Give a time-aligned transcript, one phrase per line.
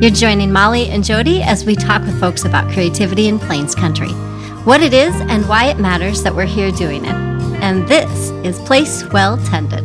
[0.00, 4.08] You're joining Molly and Jody as we talk with folks about creativity in Plains Country,
[4.64, 7.12] what it is and why it matters that we're here doing it.
[7.60, 9.84] And this is Place Well Tended.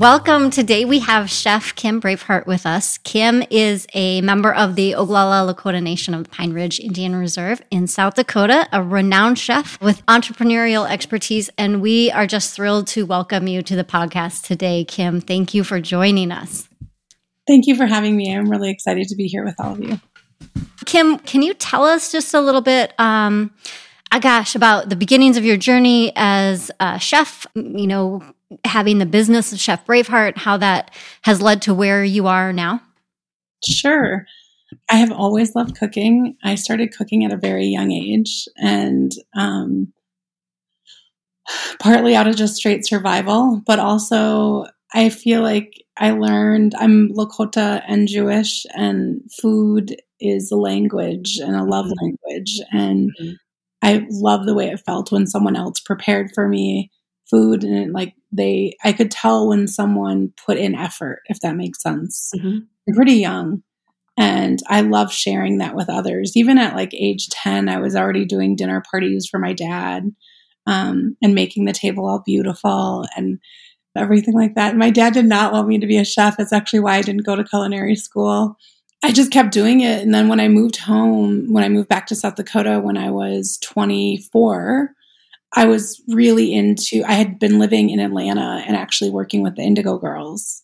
[0.00, 0.48] Welcome.
[0.48, 2.96] Today we have Chef Kim Braveheart with us.
[2.96, 7.60] Kim is a member of the Oglala Lakota Nation of the Pine Ridge Indian Reserve
[7.70, 11.50] in South Dakota, a renowned chef with entrepreneurial expertise.
[11.58, 15.20] And we are just thrilled to welcome you to the podcast today, Kim.
[15.20, 16.66] Thank you for joining us.
[17.46, 18.34] Thank you for having me.
[18.34, 20.00] I'm really excited to be here with all of you.
[20.86, 22.98] Kim, can you tell us just a little bit?
[22.98, 23.50] Um,
[24.10, 28.22] uh, gosh, about the beginnings of your journey as a chef, you know,
[28.64, 32.82] having the business of Chef Braveheart, how that has led to where you are now?
[33.64, 34.26] Sure.
[34.90, 36.36] I have always loved cooking.
[36.42, 39.92] I started cooking at a very young age and um,
[41.78, 47.82] partly out of just straight survival, but also I feel like I learned I'm Lakota
[47.86, 52.04] and Jewish, and food is a language and a love mm-hmm.
[52.04, 52.60] language.
[52.72, 53.32] And mm-hmm.
[53.82, 56.90] I love the way it felt when someone else prepared for me
[57.30, 61.56] food and it, like they i could tell when someone put in effort if that
[61.56, 62.32] makes sense.
[62.36, 62.58] Mm-hmm.
[62.88, 63.62] i'm pretty young
[64.16, 66.36] and i love sharing that with others.
[66.36, 70.10] Even at like age 10 i was already doing dinner parties for my dad
[70.66, 73.38] um, and making the table all beautiful and
[73.96, 74.76] everything like that.
[74.76, 76.36] My dad did not want me to be a chef.
[76.36, 78.56] That's actually why i didn't go to culinary school.
[79.02, 82.06] I just kept doing it and then when i moved home when i moved back
[82.08, 84.94] to south dakota when i was 24
[85.54, 89.62] I was really into, I had been living in Atlanta and actually working with the
[89.62, 90.62] Indigo Girls.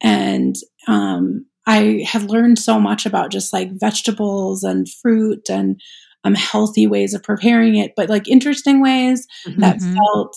[0.00, 0.54] And
[0.86, 5.80] um, I had learned so much about just like vegetables and fruit and
[6.24, 9.60] um, healthy ways of preparing it, but like interesting ways mm-hmm.
[9.60, 10.36] that felt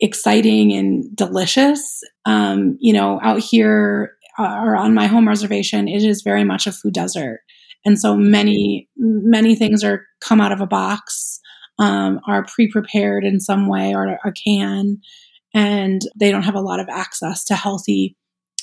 [0.00, 2.00] exciting and delicious.
[2.24, 6.66] Um, you know, out here uh, or on my home reservation, it is very much
[6.66, 7.40] a food desert.
[7.84, 11.40] And so many, many things are come out of a box
[11.78, 15.00] um, are pre-prepared in some way or a can,
[15.54, 18.16] and they don't have a lot of access to healthy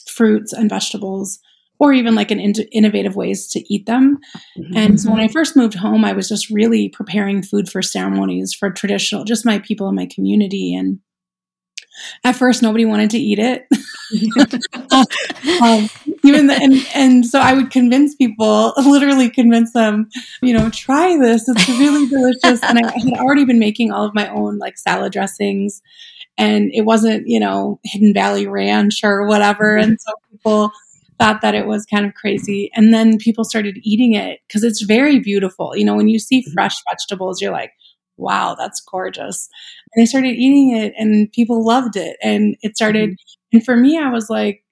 [0.08, 1.40] fruits and vegetables
[1.80, 4.18] or even like an in- innovative ways to eat them.
[4.58, 4.78] Mm-hmm.
[4.78, 8.54] And so when I first moved home, I was just really preparing food for ceremonies
[8.54, 10.74] for traditional, just my people in my community.
[10.74, 11.00] And
[12.24, 13.68] at first, nobody wanted to eat it.
[15.62, 15.90] um,
[16.24, 20.10] even the, and and so I would convince people, literally convince them,
[20.42, 21.48] you know, try this.
[21.48, 22.64] It's really delicious.
[22.64, 25.82] And I had already been making all of my own like salad dressings,
[26.38, 29.76] and it wasn't, you know, Hidden Valley Ranch or whatever.
[29.76, 30.72] And so people
[31.18, 32.70] thought that it was kind of crazy.
[32.76, 35.76] And then people started eating it because it's very beautiful.
[35.76, 36.54] You know, when you see mm-hmm.
[36.54, 37.72] fresh vegetables, you're like,
[38.18, 39.50] wow, that's gorgeous.
[39.94, 42.18] And I started eating it and people loved it.
[42.22, 43.36] And it started, mm-hmm.
[43.56, 44.66] And for me, I was like,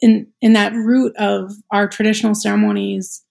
[0.00, 3.24] in, in that root of our traditional ceremonies,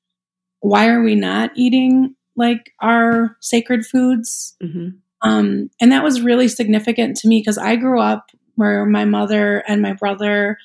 [0.60, 4.58] why are we not eating like our sacred foods?
[4.62, 4.90] Mm-hmm.
[5.22, 9.60] Um, and that was really significant to me because I grew up where my mother
[9.66, 10.58] and my brother,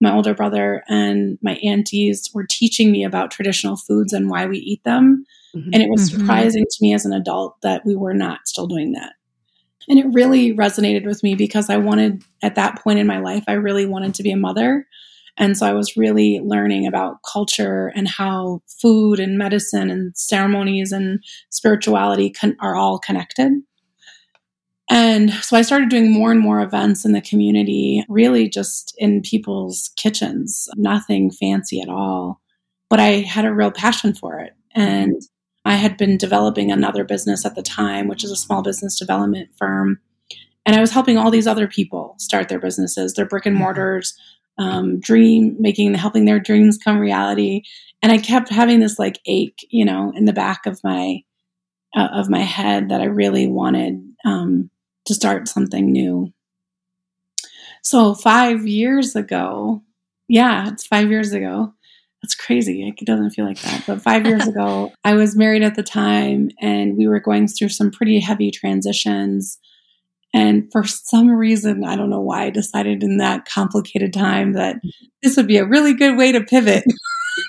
[0.00, 4.58] my older brother, and my aunties were teaching me about traditional foods and why we
[4.58, 5.24] eat them.
[5.54, 5.70] Mm-hmm.
[5.72, 6.20] And it was mm-hmm.
[6.20, 9.12] surprising to me as an adult that we were not still doing that.
[9.88, 13.44] And it really resonated with me because I wanted, at that point in my life,
[13.48, 14.86] I really wanted to be a mother.
[15.38, 20.92] And so I was really learning about culture and how food and medicine and ceremonies
[20.92, 23.52] and spirituality con- are all connected.
[24.90, 29.20] And so I started doing more and more events in the community, really just in
[29.22, 32.40] people's kitchens, nothing fancy at all.
[32.88, 34.54] But I had a real passion for it.
[34.74, 35.20] And
[35.64, 39.50] I had been developing another business at the time, which is a small business development
[39.58, 40.00] firm.
[40.64, 43.64] And I was helping all these other people start their businesses, their brick and mm-hmm.
[43.64, 44.14] mortars,
[44.58, 47.62] um, dream, making, helping their dreams come reality.
[48.02, 51.22] And I kept having this like ache, you know, in the back of my,
[51.96, 54.70] uh, of my head that I really wanted um,
[55.06, 56.32] to start something new.
[57.82, 59.82] So five years ago,
[60.28, 61.72] yeah, it's five years ago.
[62.22, 62.86] That's crazy.
[62.86, 63.84] It doesn't feel like that.
[63.86, 67.68] But five years ago, I was married at the time and we were going through
[67.68, 69.58] some pretty heavy transitions.
[70.34, 74.76] And for some reason, I don't know why I decided in that complicated time that
[75.22, 76.84] this would be a really good way to pivot.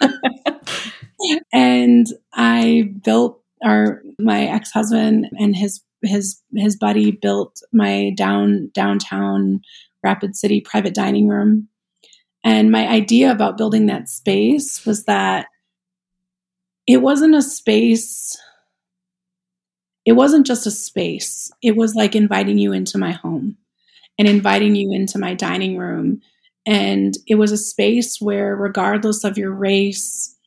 [1.53, 9.59] and I built our my ex-husband and his his his buddy built my down downtown
[10.01, 11.67] Rapid City private dining room
[12.43, 15.47] and my idea about building that space was that
[16.87, 18.37] it wasn't a space,
[20.05, 21.51] it wasn't just a space.
[21.61, 23.57] It was like inviting you into my home
[24.17, 26.21] and inviting you into my dining room
[26.65, 30.37] and it was a space where, regardless of your race,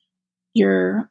[0.54, 1.10] your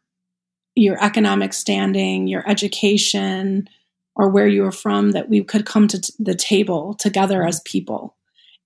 [0.73, 3.67] your economic standing, your education,
[4.15, 7.59] or where you were from, that we could come to t- the table together as
[7.65, 8.15] people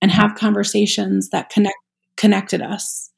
[0.00, 1.74] and have conversations that connect
[2.16, 3.10] connected us.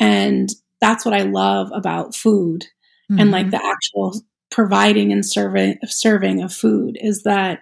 [0.00, 2.64] And that's what I love about food
[3.10, 3.20] mm-hmm.
[3.20, 3.56] and like mm-hmm.
[3.56, 7.60] the actual providing and serving serving of food is that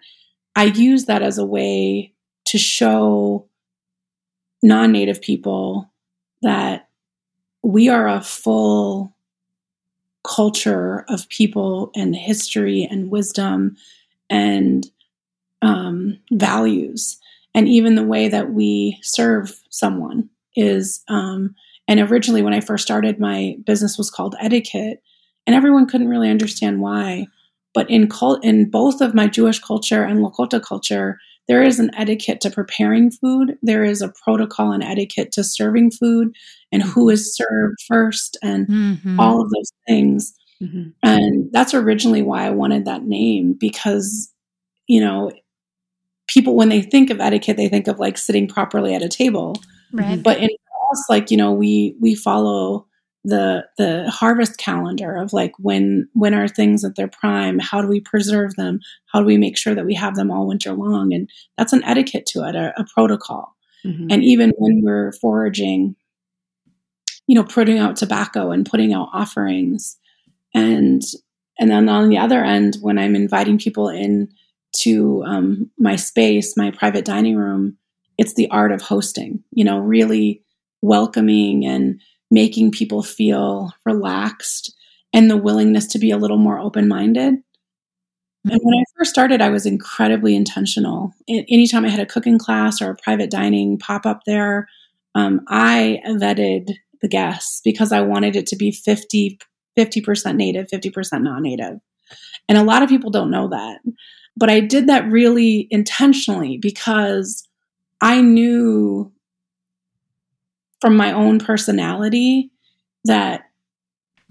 [0.55, 2.13] I use that as a way
[2.47, 3.47] to show
[4.63, 5.91] non-native people
[6.43, 6.89] that
[7.63, 9.15] we are a full
[10.25, 13.77] culture of people and history and wisdom
[14.29, 14.87] and
[15.63, 17.19] um, values
[17.55, 21.55] and even the way that we serve someone is um,
[21.89, 25.03] and originally when i first started my business was called etiquette
[25.47, 27.27] and everyone couldn't really understand why
[27.75, 31.19] but in cult in both of my jewish culture and lakota culture
[31.49, 35.91] there is an etiquette to preparing food there is a protocol and etiquette to serving
[35.91, 36.35] food
[36.71, 39.21] and who is served first and mm-hmm.
[39.21, 40.89] all of those things mm-hmm.
[41.03, 44.33] and that's originally why i wanted that name because
[44.87, 45.31] you know
[46.29, 49.55] people when they think of etiquette they think of like sitting properly at a table
[49.93, 50.23] right.
[50.23, 50.51] But in
[50.93, 52.87] us like you know we we follow
[53.25, 57.59] the the harvest calendar of like when when are things at their prime?
[57.59, 58.81] How do we preserve them?
[59.13, 61.13] How do we make sure that we have them all winter long?
[61.13, 63.55] And that's an etiquette to it a, a protocol.
[63.85, 64.13] Mm-hmm.
[64.13, 65.97] and even when we're foraging
[67.27, 69.97] you know putting out tobacco and putting out offerings.
[70.55, 71.03] And
[71.59, 74.29] and then on the other end when i'm inviting people in
[74.73, 77.77] to um, my space my private dining room
[78.23, 80.43] it's the art of hosting you know really
[80.83, 84.75] welcoming and making people feel relaxed
[85.13, 87.35] and the willingness to be a little more open minded.
[88.45, 91.13] And when I first started, I was incredibly intentional.
[91.29, 94.67] Anytime I had a cooking class or a private dining pop up there,
[95.15, 96.73] um, I vetted
[97.03, 99.39] the guests because I wanted it to be 50,
[99.79, 101.79] 50% native, 50% non native.
[102.49, 103.81] And a lot of people don't know that.
[104.37, 107.47] But I did that really intentionally because
[108.03, 109.13] I knew
[110.81, 112.51] from my own personality
[113.05, 113.45] that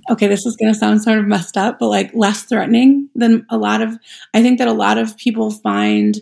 [0.09, 3.45] okay this is going to sound sort of messed up but like less threatening than
[3.49, 3.97] a lot of
[4.33, 6.19] i think that a lot of people find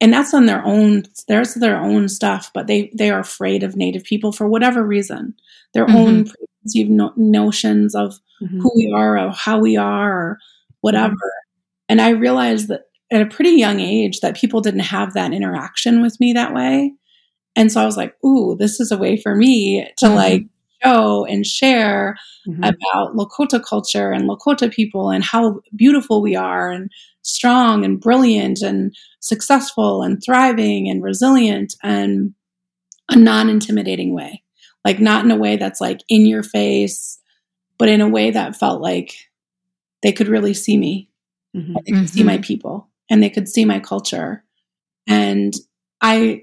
[0.00, 3.74] and that's on their own there's their own stuff but they they are afraid of
[3.74, 5.34] native people for whatever reason
[5.72, 5.96] their mm-hmm.
[5.96, 8.60] own preconceived no- notions of mm-hmm.
[8.60, 10.38] who we are or how we are or
[10.80, 11.88] whatever mm-hmm.
[11.88, 16.02] and i realized that at a pretty young age that people didn't have that interaction
[16.02, 16.92] with me that way
[17.56, 20.14] and so I was like, ooh, this is a way for me to mm-hmm.
[20.14, 20.42] like
[20.82, 22.16] show and share
[22.46, 22.64] mm-hmm.
[22.64, 26.90] about Lakota culture and Lakota people and how beautiful we are and
[27.22, 32.34] strong and brilliant and successful and thriving and resilient and
[33.10, 34.42] a non intimidating way.
[34.84, 37.18] Like, not in a way that's like in your face,
[37.78, 39.14] but in a way that felt like
[40.02, 41.08] they could really see me.
[41.56, 41.76] Mm-hmm.
[41.86, 42.42] They could see my mm-hmm.
[42.42, 44.44] people and they could see my culture.
[45.06, 45.54] And
[46.00, 46.42] I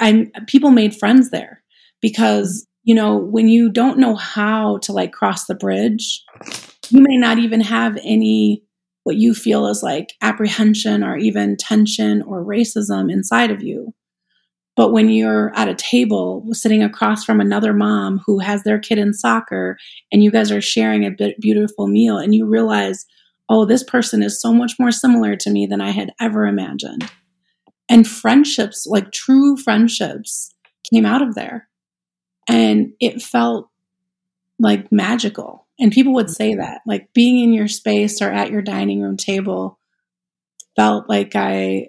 [0.00, 1.62] I people made friends there
[2.00, 6.22] because you know when you don't know how to like cross the bridge,
[6.90, 8.62] you may not even have any
[9.04, 13.94] what you feel is like apprehension or even tension or racism inside of you.
[14.74, 18.98] But when you're at a table sitting across from another mom who has their kid
[18.98, 19.78] in soccer
[20.12, 23.06] and you guys are sharing a beautiful meal and you realize,
[23.48, 27.10] oh, this person is so much more similar to me than I had ever imagined
[27.88, 30.52] and friendships, like true friendships,
[30.92, 31.68] came out of there.
[32.48, 33.68] And it felt
[34.58, 35.66] like magical.
[35.78, 36.60] And people would say mm-hmm.
[36.60, 39.78] that, like being in your space or at your dining room table
[40.74, 41.88] felt like I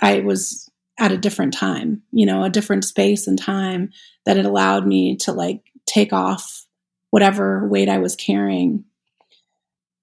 [0.00, 3.90] I was at a different time, you know, a different space and time
[4.26, 6.66] that it allowed me to like take off
[7.10, 8.84] whatever weight I was carrying.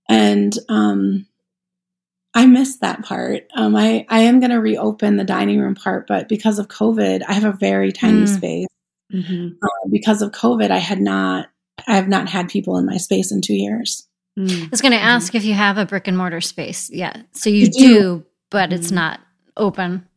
[0.10, 1.28] And um
[2.34, 3.48] I missed that part.
[3.56, 7.24] Um, I, I am going to reopen the dining room part, but because of COVID,
[7.28, 8.28] I have a very tiny mm.
[8.28, 8.68] space.
[9.12, 9.56] Mm-hmm.
[9.62, 11.48] Uh, because of COVID, I had not,
[11.88, 14.08] I have not had people in my space in two years.
[14.38, 14.66] Mm.
[14.66, 15.38] I was going to ask mm-hmm.
[15.38, 16.92] if you have a brick and mortar space.
[16.92, 17.14] Yeah.
[17.34, 18.96] So you do, do, but it's mm-hmm.
[18.96, 19.22] not
[19.58, 20.08] open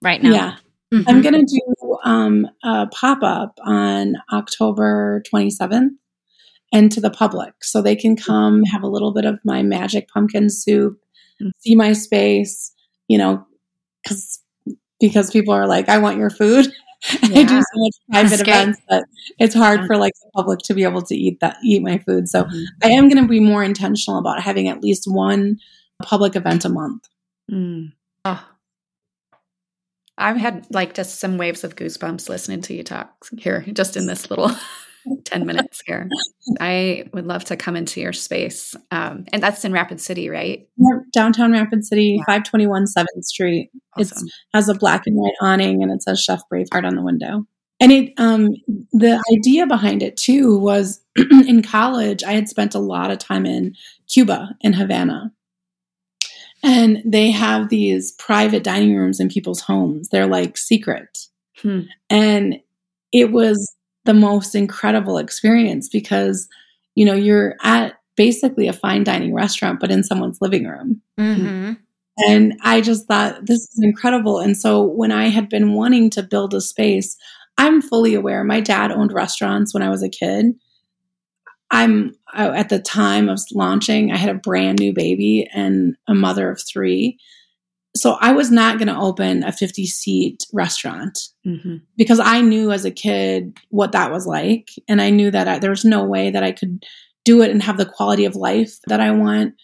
[0.00, 0.32] right now.
[0.32, 0.56] Yeah.
[0.90, 1.20] I'm mm-hmm.
[1.20, 5.90] going to do um, a pop up on October 27th
[6.72, 10.08] and to the public so they can come have a little bit of my magic
[10.08, 10.98] pumpkin soup
[11.58, 12.72] see my space,
[13.08, 13.46] you know,
[14.02, 14.40] because
[15.00, 16.66] because people are like, I want your food.
[17.22, 17.28] Yeah.
[17.40, 19.04] I do so much private events that
[19.38, 19.86] it's hard yeah.
[19.86, 22.28] for like the public to be able to eat that eat my food.
[22.28, 22.64] So mm-hmm.
[22.82, 25.58] I am going to be more intentional about having at least one
[26.02, 27.08] public event a month.
[27.50, 27.92] Mm.
[28.24, 28.44] Oh.
[30.20, 34.06] I've had like just some waves of goosebumps listening to you talk here, just in
[34.06, 34.50] this little
[35.24, 36.08] 10 minutes here.
[36.60, 38.74] I would love to come into your space.
[38.90, 40.68] Um, and that's in Rapid City, right?
[41.12, 42.24] Downtown Rapid City, yeah.
[42.26, 43.70] 521 7th Street.
[43.96, 44.26] Awesome.
[44.26, 47.46] It has a black and white awning and it says Chef Braveheart on the window.
[47.80, 48.48] And it, um,
[48.92, 53.46] the idea behind it too was in college, I had spent a lot of time
[53.46, 53.74] in
[54.08, 55.32] Cuba, in Havana.
[56.62, 60.08] And they have these private dining rooms in people's homes.
[60.08, 61.26] They're like secret.
[61.62, 61.82] Hmm.
[62.10, 62.56] And
[63.12, 63.74] it was
[64.08, 66.48] the most incredible experience because,
[66.94, 71.02] you know, you're at basically a fine dining restaurant, but in someone's living room.
[71.20, 71.74] Mm-hmm.
[72.26, 74.38] And I just thought this is incredible.
[74.38, 77.18] And so when I had been wanting to build a space,
[77.58, 78.42] I'm fully aware.
[78.44, 80.54] My dad owned restaurants when I was a kid.
[81.70, 86.50] I'm at the time of launching, I had a brand new baby and a mother
[86.50, 87.18] of three.
[87.96, 91.76] So I was not going to open a 50 seat restaurant mm-hmm.
[91.96, 94.68] because I knew as a kid what that was like.
[94.88, 96.84] And I knew that I, there was no way that I could
[97.24, 99.54] do it and have the quality of life that I want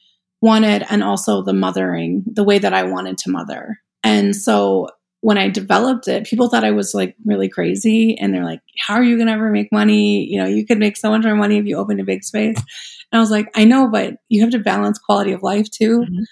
[0.40, 3.78] wanted and also the mothering the way that I wanted to mother.
[4.02, 4.88] And so
[5.22, 8.14] when I developed it, people thought I was like really crazy.
[8.18, 10.22] And they're like, how are you going to ever make money?
[10.26, 12.58] You know, you could make so much more money if you opened a big space.
[12.58, 16.00] And I was like, I know, but you have to balance quality of life too.
[16.00, 16.22] Mm-hmm.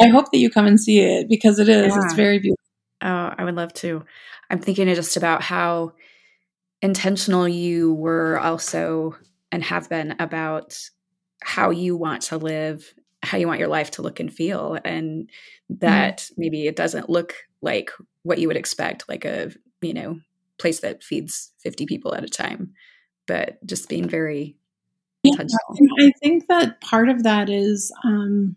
[0.00, 1.94] I hope that you come and see it because it is.
[1.94, 2.02] Yeah.
[2.04, 2.64] It's very beautiful.
[3.02, 4.04] Oh, I would love to.
[4.50, 5.92] I'm thinking just about how
[6.80, 9.16] intentional you were also
[9.50, 10.78] and have been about
[11.42, 15.28] how you want to live, how you want your life to look and feel, and
[15.68, 16.34] that mm-hmm.
[16.38, 17.90] maybe it doesn't look like
[18.22, 20.20] what you would expect, like a, you know,
[20.58, 22.72] place that feeds 50 people at a time,
[23.26, 24.56] but just being very
[25.22, 25.76] yeah, intentional.
[26.00, 28.56] I think that part of that is, um,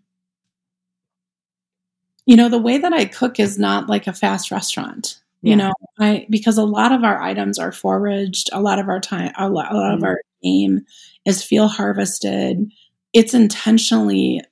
[2.26, 5.18] you know, the way that I cook is not like a fast restaurant.
[5.42, 5.50] Yeah.
[5.50, 9.00] You know, I because a lot of our items are foraged, a lot of our
[9.00, 9.98] time, a lot, a lot mm-hmm.
[9.98, 10.84] of our game
[11.24, 12.70] is field harvested.
[13.12, 14.42] It's intentionally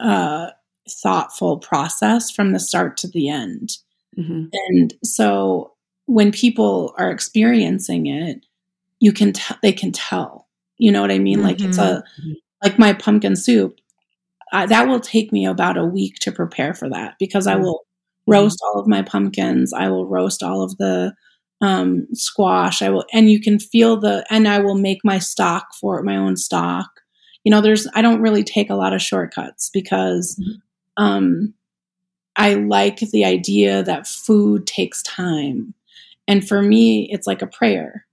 [0.00, 0.50] uh,
[0.88, 3.78] thoughtful process from the start to the end.
[4.18, 4.46] Mm-hmm.
[4.52, 5.72] And so
[6.06, 8.44] when people are experiencing it,
[9.00, 10.48] you can t- they can tell.
[10.78, 11.38] You know what I mean?
[11.38, 11.46] Mm-hmm.
[11.46, 12.32] Like it's a mm-hmm.
[12.62, 13.78] like my pumpkin soup.
[14.54, 17.64] I, that will take me about a week to prepare for that because I mm-hmm.
[17.64, 17.86] will
[18.26, 19.72] roast all of my pumpkins.
[19.74, 21.12] I will roast all of the
[21.60, 22.80] um, squash.
[22.80, 26.16] I will, and you can feel the, and I will make my stock for my
[26.16, 26.88] own stock.
[27.42, 31.04] You know, there's, I don't really take a lot of shortcuts because, mm-hmm.
[31.04, 31.54] um,
[32.36, 35.74] I like the idea that food takes time.
[36.26, 38.06] And for me, it's like a prayer.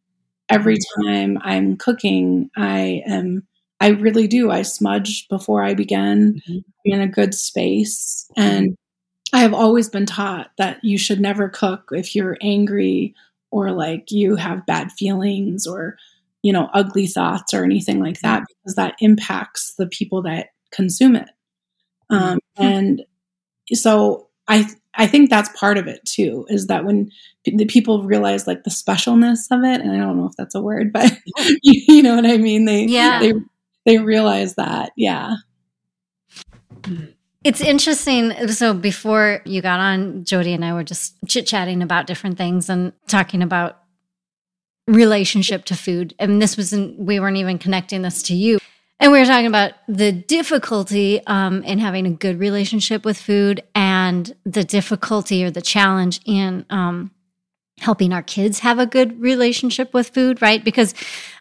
[0.50, 1.08] Every mm-hmm.
[1.08, 3.48] time I'm cooking, I am,
[3.82, 4.52] I really do.
[4.52, 6.60] I smudge before I begin mm-hmm.
[6.86, 8.30] in a good space.
[8.38, 8.78] And
[9.34, 13.16] I have always been taught that you should never cook if you're angry
[13.50, 15.98] or like you have bad feelings or,
[16.44, 18.54] you know, ugly thoughts or anything like that, mm-hmm.
[18.64, 21.30] because that impacts the people that consume it.
[22.12, 23.02] Um, and
[23.74, 26.46] so I I think that's part of it too.
[26.50, 27.10] Is that when
[27.46, 30.62] the people realize like the specialness of it, and I don't know if that's a
[30.62, 31.12] word, but
[31.64, 32.66] you, you know what I mean.
[32.66, 33.34] They yeah they
[33.86, 35.36] they realize that yeah.
[37.44, 38.48] It's interesting.
[38.50, 42.70] So before you got on, Jody and I were just chit chatting about different things
[42.70, 43.80] and talking about
[44.88, 46.14] relationship to food.
[46.20, 48.60] And this wasn't, we weren't even connecting this to you.
[49.00, 53.64] And we were talking about the difficulty um, in having a good relationship with food
[53.74, 57.10] and the difficulty or the challenge in um,
[57.82, 60.64] helping our kids have a good relationship with food, right?
[60.64, 60.94] Because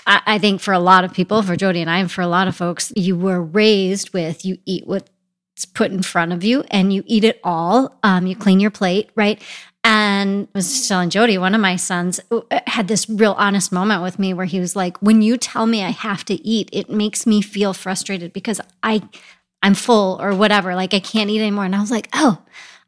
[0.07, 2.27] I, I, think for a lot of people, for Jody and I, and for a
[2.27, 6.65] lot of folks, you were raised with you eat what's put in front of you
[6.71, 7.99] and you eat it all.
[8.03, 9.41] Um, you clean your plate, right?
[9.85, 14.03] And I was telling Jody, one of my sons uh, had this real honest moment
[14.03, 16.91] with me where he was like, "When you tell me I have to eat, it
[16.91, 19.03] makes me feel frustrated because I,
[19.63, 20.75] I'm full or whatever.
[20.75, 22.43] Like I can't eat anymore." And I was like, "Oh,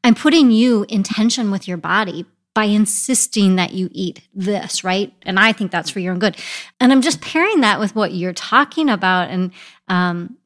[0.05, 5.13] I'm putting you in tension with your body by insisting that you eat this, right?
[5.23, 6.37] And I think that's for your own good.
[6.81, 9.53] And I'm just pairing that with what you're talking about, and
[9.89, 10.37] um,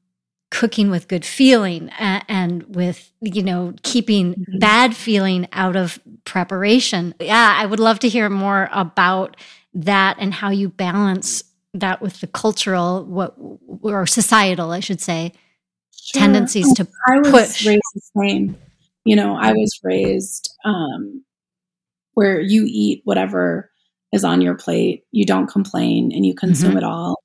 [0.51, 4.59] cooking with good feeling and, and with you know keeping mm-hmm.
[4.59, 9.37] bad feeling out of preparation yeah i would love to hear more about
[9.75, 11.43] that and how you balance
[11.75, 13.35] that with the cultural what
[13.83, 15.33] or societal i should say
[15.91, 16.21] sure.
[16.21, 18.57] tendencies to I was push raised the same
[19.05, 21.25] you know i was raised um,
[22.17, 23.71] where you eat whatever
[24.13, 26.79] is on your plate you don't complain and you consume mm-hmm.
[26.79, 27.17] it all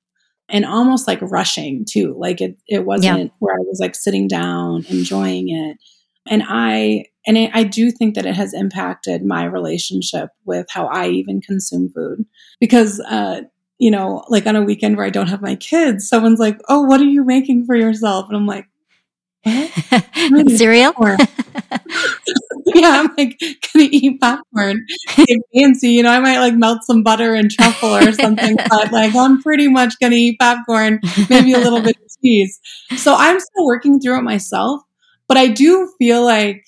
[0.52, 2.14] and almost like rushing too.
[2.16, 3.28] Like it, it wasn't yeah.
[3.38, 5.78] where I was like sitting down, enjoying it.
[6.26, 10.86] and I and it, I do think that it has impacted my relationship with how
[10.86, 12.26] I even consume food
[12.60, 13.40] because uh
[13.78, 16.82] you know like on a weekend where I don't have my kids someone's like oh
[16.82, 18.66] what are you making for yourself and I'm like
[20.56, 20.94] cereal
[22.74, 24.84] yeah I'm like gonna eat popcorn
[25.16, 28.92] get fancy you know I might like melt some butter and truffle or something but
[28.92, 32.60] like I'm pretty much gonna eat popcorn maybe a little bit of cheese
[32.96, 34.82] so I'm still working through it myself
[35.28, 36.64] but I do feel like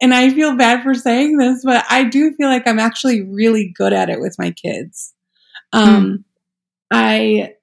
[0.00, 3.72] and I feel bad for saying this, but I do feel like I'm actually really
[3.76, 5.14] good at it with my kids.
[5.72, 6.24] Um, mm.
[6.90, 7.54] I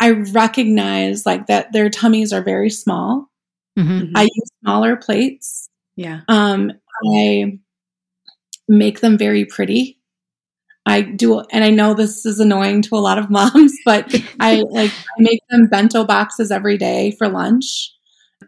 [0.00, 3.30] I recognize like that their tummies are very small.
[3.78, 4.12] Mm-hmm.
[4.16, 5.68] I use smaller plates.
[5.96, 6.22] Yeah.
[6.28, 6.72] Um,
[7.12, 7.58] I
[8.68, 9.98] make them very pretty.
[10.86, 14.62] I do, and I know this is annoying to a lot of moms, but I
[14.70, 17.92] like I make them bento boxes every day for lunch,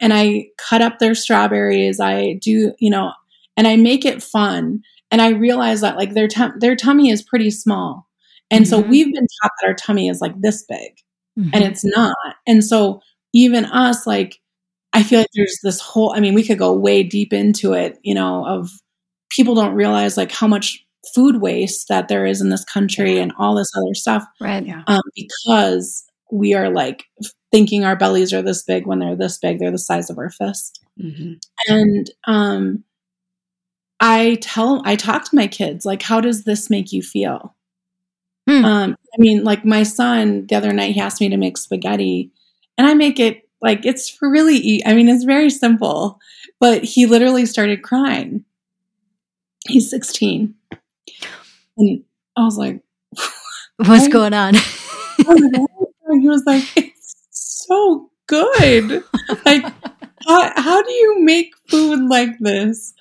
[0.00, 2.00] and I cut up their strawberries.
[2.00, 3.12] I do, you know,
[3.56, 4.82] and I make it fun.
[5.10, 8.06] And I realize that like their t- their tummy is pretty small,
[8.50, 8.70] and mm-hmm.
[8.70, 10.96] so we've been taught that our tummy is like this big,
[11.38, 11.50] mm-hmm.
[11.54, 12.16] and it's not.
[12.46, 13.00] And so
[13.32, 14.40] even us, like
[14.96, 16.14] I feel like there's this whole.
[16.16, 18.70] I mean, we could go way deep into it, you know, of
[19.30, 20.84] people don't realize like how much
[21.14, 24.66] food waste that there is in this country and all this other stuff, right?
[24.66, 27.04] Yeah, um, because we are like
[27.52, 30.30] thinking our bellies are this big when they're this big, they're the size of our
[30.30, 31.34] fist, mm-hmm.
[31.68, 32.84] and um
[34.00, 37.54] I tell, I talk to my kids, like, how does this make you feel?
[38.48, 38.64] Hmm.
[38.64, 42.30] Um, I mean, like my son the other night, he asked me to make spaghetti,
[42.78, 46.20] and I make it like it's really, I mean, it's very simple,
[46.60, 48.44] but he literally started crying.
[49.66, 50.54] He's 16.
[51.76, 52.04] And
[52.36, 52.80] I was like,
[53.78, 54.54] What's going on?
[54.54, 57.16] he was like, It's
[57.58, 59.02] so good.
[59.44, 59.64] like,
[60.24, 62.94] how, how do you make food like this?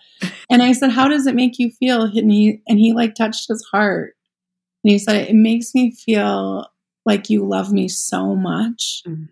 [0.50, 2.02] And I said, How does it make you feel?
[2.06, 4.16] And he and he like touched his heart.
[4.84, 6.66] And he said, It makes me feel
[7.06, 9.04] like you love me so much.
[9.08, 9.30] Mm.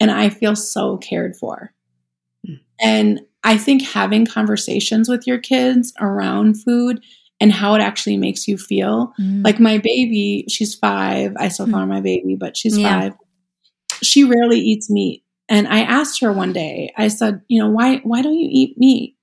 [0.00, 1.72] And I feel so cared for.
[2.46, 2.60] Mm.
[2.80, 7.02] And I think having conversations with your kids around food
[7.40, 9.12] and how it actually makes you feel.
[9.20, 9.44] Mm.
[9.44, 11.32] Like my baby, she's five.
[11.38, 13.00] I still call her my baby, but she's yeah.
[13.00, 13.14] five.
[14.02, 15.22] She rarely eats meat.
[15.48, 18.76] And I asked her one day, I said, you know, why why don't you eat
[18.78, 19.16] meat?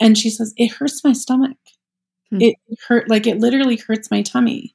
[0.00, 1.56] And she says, It hurts my stomach.
[2.30, 2.40] Hmm.
[2.40, 2.56] It
[2.88, 4.74] hurt, like, it literally hurts my tummy.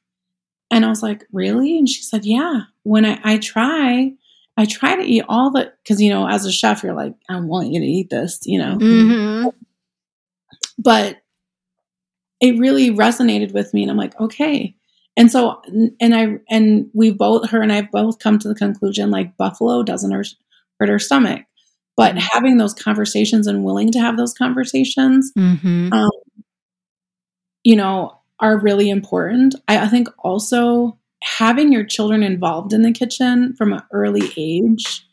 [0.70, 1.78] And I was like, Really?
[1.78, 2.62] And she said, Yeah.
[2.84, 4.14] When I, I try,
[4.58, 7.40] I try to eat all the, because, you know, as a chef, you're like, I
[7.40, 8.78] want you to eat this, you know.
[8.78, 9.50] Mm-hmm.
[10.80, 11.18] But
[12.42, 13.84] it really resonated with me.
[13.84, 14.76] And I'm like, okay.
[15.16, 15.62] And so,
[16.00, 19.84] and I, and we both, her and I both come to the conclusion like buffalo
[19.84, 20.28] doesn't hurt,
[20.80, 21.44] hurt her stomach
[21.98, 22.28] but mm-hmm.
[22.32, 25.92] having those conversations and willing to have those conversations mm-hmm.
[25.92, 26.12] um,
[27.64, 32.92] you know are really important I, I, think also having your children involved in the
[32.92, 35.04] kitchen from an early age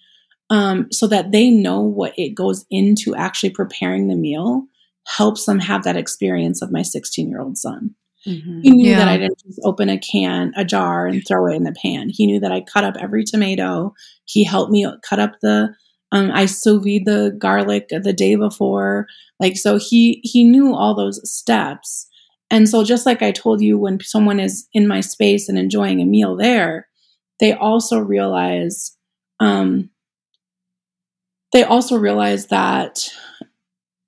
[0.50, 4.64] um, so that they know what it goes into actually preparing the meal
[5.06, 7.94] helps them have that experience of my 16 year old son
[8.26, 8.60] Mm-hmm.
[8.62, 8.98] He knew yeah.
[8.98, 12.08] that I didn't just open a can, a jar, and throw it in the pan.
[12.08, 13.94] He knew that I cut up every tomato.
[14.24, 15.74] He helped me cut up the
[16.12, 19.06] um, I sous vide the garlic the day before.
[19.40, 22.06] Like, so he, he knew all those steps.
[22.50, 26.00] And so just like I told you, when someone is in my space and enjoying
[26.00, 26.88] a meal there,
[27.40, 28.96] they also realize,
[29.40, 29.90] um,
[31.52, 33.10] they also realize that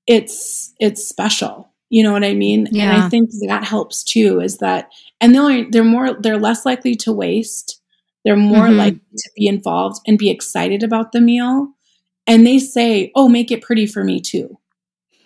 [0.07, 1.73] it's, it's special.
[1.89, 2.69] You know what I mean?
[2.71, 2.95] Yeah.
[2.95, 6.95] And I think that helps too, is that, and they're, they're more, they're less likely
[6.97, 7.81] to waste.
[8.25, 8.79] They're more mm-hmm.
[8.79, 11.73] likely to be involved and be excited about the meal
[12.27, 14.59] and they say, "Oh, make it pretty for me too."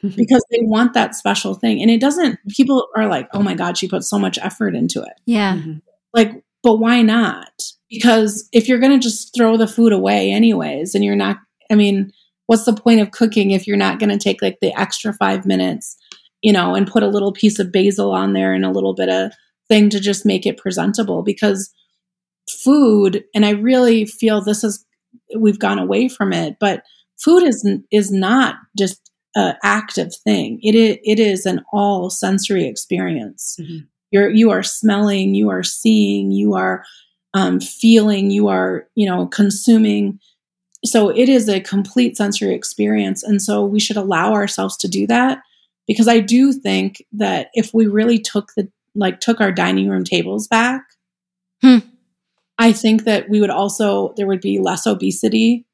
[0.02, 1.80] Because they want that special thing.
[1.80, 5.02] And it doesn't people are like, "Oh my god, she put so much effort into
[5.02, 5.56] it." Yeah.
[5.56, 5.78] Mm-hmm.
[6.12, 7.62] Like, but why not?
[7.88, 11.38] Because if you're going to just throw the food away anyways and you're not
[11.70, 12.12] I mean,
[12.46, 15.46] what's the point of cooking if you're not going to take like the extra 5
[15.46, 15.96] minutes,
[16.42, 19.08] you know, and put a little piece of basil on there and a little bit
[19.08, 19.32] of
[19.68, 21.72] thing to just make it presentable because
[22.48, 24.84] food and I really feel this is
[25.38, 26.56] we've gone away from it.
[26.58, 26.82] But
[27.18, 30.58] food is is not just an active thing.
[30.62, 33.56] It is, it is an all sensory experience.
[33.60, 33.78] Mm-hmm.
[34.10, 36.84] You're you are smelling, you are seeing, you are
[37.34, 40.18] um, feeling, you are you know consuming.
[40.84, 45.06] So it is a complete sensory experience, and so we should allow ourselves to do
[45.06, 45.42] that
[45.86, 50.04] because I do think that if we really took the like took our dining room
[50.04, 50.82] tables back.
[51.62, 51.78] Hmm
[52.60, 55.64] I think that we would also, there would be less obesity,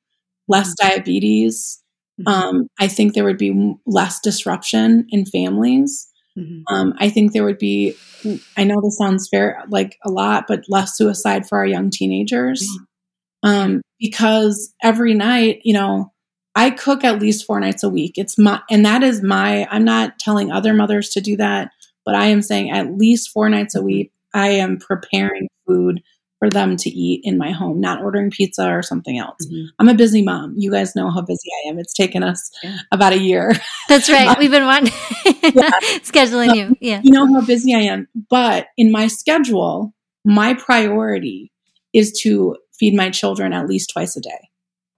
[0.47, 0.89] less mm-hmm.
[0.89, 1.83] diabetes,
[2.21, 2.29] Mm-hmm.
[2.29, 6.09] Um, I think there would be less disruption in families.
[6.37, 6.75] Mm-hmm.
[6.75, 7.95] Um, I think there would be,
[8.57, 12.63] I know this sounds fair, like a lot, but less suicide for our young teenagers.
[12.63, 13.49] Mm-hmm.
[13.49, 16.13] Um, because every night, you know,
[16.55, 18.13] I cook at least four nights a week.
[18.17, 21.71] It's my, and that is my, I'm not telling other mothers to do that,
[22.05, 26.03] but I am saying at least four nights a week, I am preparing food
[26.39, 29.47] for them to eat in my home, not ordering pizza or something else.
[29.47, 29.67] Mm-hmm.
[29.79, 30.55] I'm a busy mom.
[30.57, 31.79] You guys know how busy I am.
[31.79, 32.77] It's taken us yeah.
[32.93, 33.53] about a year.
[33.89, 34.39] That's right.
[34.39, 34.93] We've been wanting
[35.25, 35.71] yeah.
[36.03, 36.65] scheduling you.
[36.67, 37.01] Um, yeah.
[37.03, 38.07] You know how busy I am.
[38.29, 39.95] But in my schedule,
[40.25, 41.53] my priority
[41.95, 44.51] is to feed my children at least twice a day.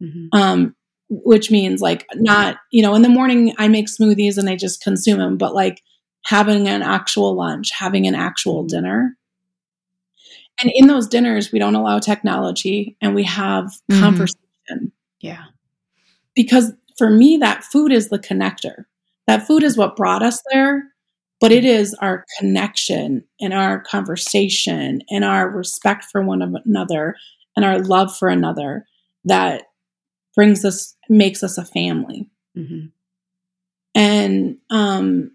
[0.03, 0.37] Mm-hmm.
[0.37, 0.75] Um,
[1.11, 4.83] which means like not, you know, in the morning I make smoothies and they just
[4.83, 5.83] consume them, but like
[6.25, 8.77] having an actual lunch, having an actual mm-hmm.
[8.77, 9.18] dinner
[10.61, 14.01] and in those dinners, we don't allow technology and we have mm-hmm.
[14.01, 14.93] conversation.
[15.21, 15.45] Yeah.
[16.35, 18.85] Because for me, that food is the connector.
[19.27, 20.85] That food is what brought us there,
[21.41, 27.15] but it is our connection and our conversation and our respect for one another
[27.57, 28.85] and our love for another
[29.25, 29.65] that
[30.35, 32.31] brings us, makes us a family.
[32.57, 32.87] Mm-hmm.
[33.95, 35.33] And, um,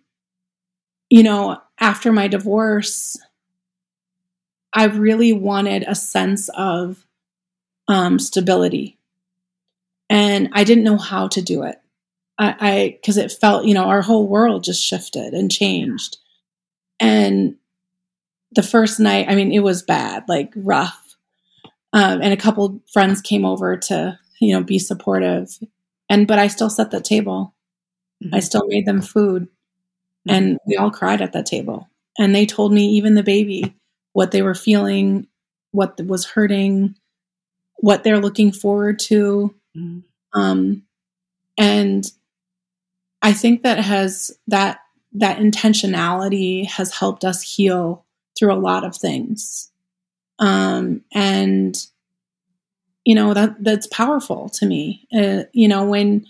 [1.09, 3.17] you know, after my divorce,
[4.73, 7.05] I really wanted a sense of
[7.87, 8.97] um, stability.
[10.09, 11.77] And I didn't know how to do it.
[12.39, 16.17] I, because it felt, you know, our whole world just shifted and changed.
[16.99, 17.57] And
[18.51, 21.15] the first night, I mean, it was bad, like rough.
[21.93, 25.57] Um, and a couple friends came over to, you know, be supportive.
[26.09, 27.53] And, but I still set the table.
[28.23, 28.35] Mm-hmm.
[28.35, 29.47] I still made them food.
[30.27, 31.87] And we all cried at that table.
[32.17, 33.75] And they told me, even the baby,
[34.13, 35.27] what they were feeling,
[35.71, 36.95] what was hurting,
[37.77, 39.53] what they're looking forward to.
[39.75, 40.39] Mm-hmm.
[40.39, 40.83] Um,
[41.57, 42.09] and
[43.21, 44.79] I think that has that
[45.13, 48.05] that intentionality has helped us heal
[48.37, 49.71] through a lot of things.
[50.39, 51.75] Um, and
[53.05, 55.07] you know that that's powerful to me.
[55.15, 56.25] Uh, you know when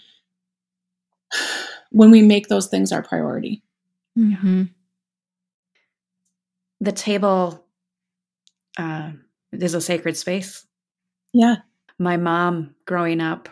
[1.91, 3.61] when we make those things our priority.
[4.17, 4.63] Mm-hmm.
[6.81, 7.62] The table
[8.77, 9.11] uh,
[9.51, 10.65] is a sacred space.
[11.33, 11.57] Yeah.
[11.99, 13.49] My mom growing up,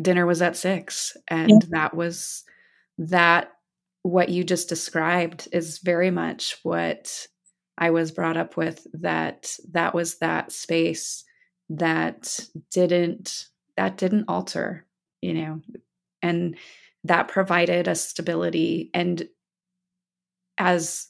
[0.00, 1.58] dinner was at six, and yeah.
[1.70, 2.44] that was
[2.98, 3.52] that.
[4.02, 7.26] What you just described is very much what
[7.76, 8.86] I was brought up with.
[8.94, 11.24] That that was that space
[11.70, 12.38] that
[12.70, 14.86] didn't that didn't alter,
[15.20, 15.60] you know,
[16.22, 16.56] and
[17.04, 19.28] that provided a stability and
[20.58, 21.08] as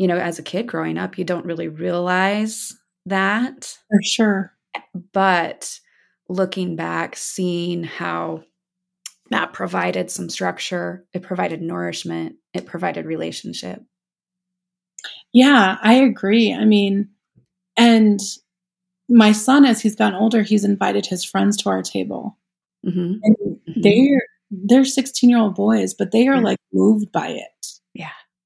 [0.00, 3.76] you know, as a kid growing up, you don't really realize that.
[3.90, 4.54] For sure.
[5.12, 5.78] But
[6.26, 8.44] looking back, seeing how
[9.28, 13.82] that provided some structure, it provided nourishment, it provided relationship.
[15.34, 16.54] Yeah, I agree.
[16.54, 17.10] I mean,
[17.76, 18.20] and
[19.06, 22.38] my son, as he's gotten older, he's invited his friends to our table.
[22.86, 23.16] Mm-hmm.
[23.22, 23.80] And mm-hmm.
[23.82, 26.40] they're they're 16 year old boys, but they are yeah.
[26.40, 27.69] like moved by it.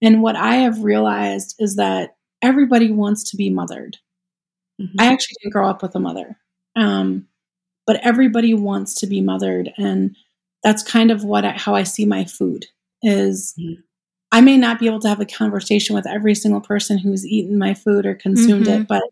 [0.05, 3.97] And what I have realized is that everybody wants to be mothered.
[4.81, 5.01] Mm-hmm.
[5.01, 6.37] I actually didn't grow up with a mother,
[6.77, 7.27] um,
[7.87, 10.15] but everybody wants to be mothered, and
[10.63, 12.67] that's kind of what I, how I see my food
[13.03, 13.55] is.
[13.59, 13.81] Mm-hmm.
[14.31, 17.57] I may not be able to have a conversation with every single person who's eaten
[17.57, 18.83] my food or consumed mm-hmm.
[18.83, 19.05] it, but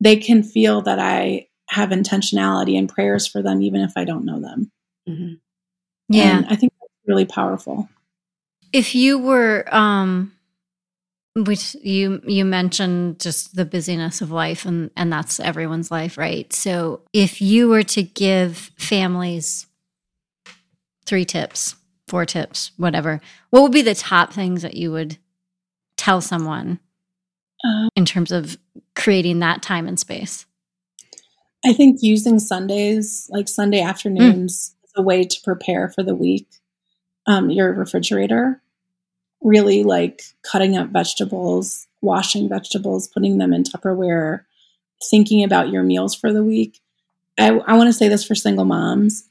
[0.00, 4.24] they can feel that I have intentionality and prayers for them, even if I don't
[4.24, 4.72] know them.
[5.08, 5.34] Mm-hmm.
[6.08, 7.88] Yeah, and I think that's really powerful.
[8.72, 10.32] If you were, um,
[11.34, 16.52] which you you mentioned just the busyness of life, and and that's everyone's life, right?
[16.52, 19.66] So, if you were to give families
[21.06, 21.74] three tips,
[22.08, 25.18] four tips, whatever, what would be the top things that you would
[25.96, 26.78] tell someone
[27.64, 28.56] uh, in terms of
[28.94, 30.46] creating that time and space?
[31.64, 34.84] I think using Sundays, like Sunday afternoons, mm.
[34.84, 36.48] is a way to prepare for the week
[37.26, 38.59] um, your refrigerator,
[39.42, 44.44] really like cutting up vegetables, washing vegetables, putting them in Tupperware,
[45.10, 46.80] thinking about your meals for the week.
[47.38, 49.24] I, I want to say this for single moms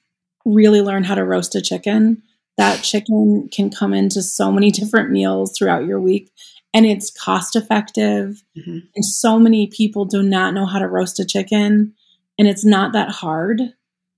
[0.45, 2.23] really learn how to roast a chicken.
[2.57, 6.31] That chicken can come into so many different meals throughout your week
[6.73, 8.43] and it's cost effective.
[8.57, 8.79] Mm-hmm.
[8.95, 11.93] And so many people do not know how to roast a chicken,
[12.37, 13.61] and it's not that hard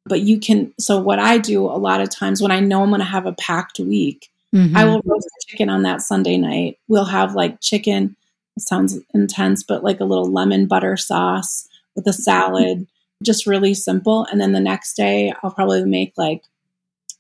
[0.06, 2.90] but you can so what i do a lot of times when i know i'm
[2.90, 4.76] going to have a packed week mm-hmm.
[4.76, 8.16] i will roast chicken on that sunday night we'll have like chicken
[8.58, 12.88] it sounds intense but like a little lemon butter sauce with a salad
[13.24, 16.44] just really simple and then the next day i'll probably make like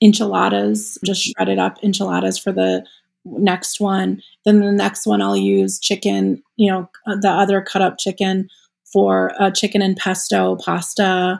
[0.01, 2.85] enchiladas, just shredded up enchiladas for the
[3.23, 4.21] next one.
[4.45, 8.49] Then the next one I'll use chicken, you know, the other cut up chicken
[8.91, 11.39] for a chicken and pesto pasta.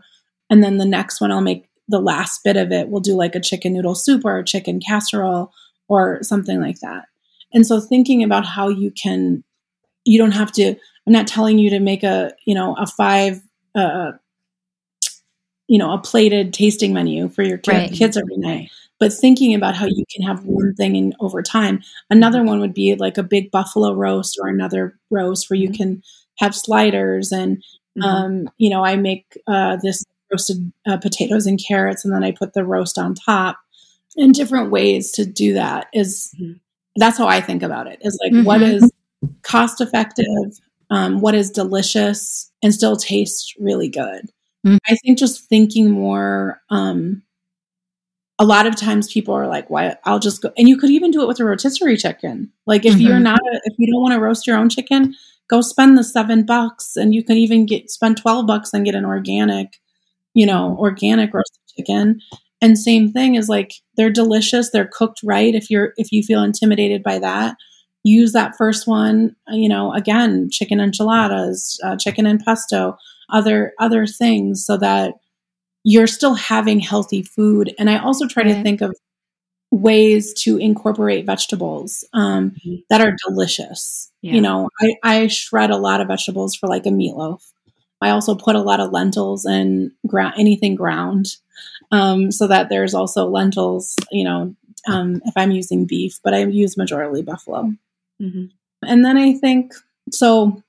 [0.49, 2.89] And then the next one I'll make the last bit of it.
[2.89, 5.51] We'll do like a chicken noodle soup or a chicken casserole
[5.91, 7.06] or something like that.
[7.54, 9.43] And so thinking about how you can,
[10.06, 10.75] you don't have to,
[11.06, 13.41] I'm not telling you to make a, you know, a five,
[13.75, 14.13] uh,
[15.67, 17.91] you know, a plated tasting menu for your kid, right.
[17.91, 18.69] kids every night
[19.01, 21.82] but thinking about how you can have one thing in over time.
[22.12, 25.75] Another one would be like a big buffalo roast or another roast where you mm-hmm.
[25.75, 26.04] can
[26.38, 27.58] have sliders and
[27.97, 28.04] mm-hmm.
[28.04, 32.32] um, you know I make uh, this roasted uh, potatoes and carrots and then I
[32.32, 33.58] put the roast on top.
[34.17, 36.54] And different ways to do that is, mm-hmm.
[36.95, 38.00] that's how I think about it.
[38.02, 38.84] Is like what mm-hmm.
[38.84, 38.91] is
[39.43, 44.30] cost effective, um, what is delicious, and still tastes really good.
[44.65, 44.78] Mm-hmm.
[44.88, 47.24] I think just thinking more um,
[48.41, 51.12] a lot of times people are like, why I'll just go and you could even
[51.12, 52.52] do it with a rotisserie chicken.
[52.65, 53.02] Like if mm-hmm.
[53.02, 55.13] you're not a, if you don't want to roast your own chicken,
[55.47, 58.95] go spend the seven bucks and you can even get spend 12 bucks and get
[58.95, 59.80] an organic,
[60.34, 62.19] you know, organic roasted chicken.
[62.62, 65.56] And same thing is like they're delicious, they're cooked right.
[65.56, 67.56] If you're if you feel intimidated by that,
[68.04, 72.97] use that first one, you know, again, chicken enchiladas, uh, chicken and pesto,
[73.30, 75.15] other other things so that
[75.84, 77.74] you're still having healthy food.
[77.80, 78.95] And I also try to think of
[79.71, 82.76] ways to incorporate vegetables um, mm-hmm.
[82.89, 84.12] that are delicious.
[84.21, 84.34] Yeah.
[84.34, 87.41] You know, I, I, shred a lot of vegetables for like a meatloaf.
[88.02, 91.38] I also put a lot of lentils and ground anything ground,
[91.91, 93.97] um, so that there's also lentils.
[94.12, 94.56] You know,
[94.88, 97.73] um, if I'm using beef, but I use majorly buffalo.
[98.21, 98.45] Mm-hmm.
[98.84, 99.73] And then I think
[100.12, 100.62] so.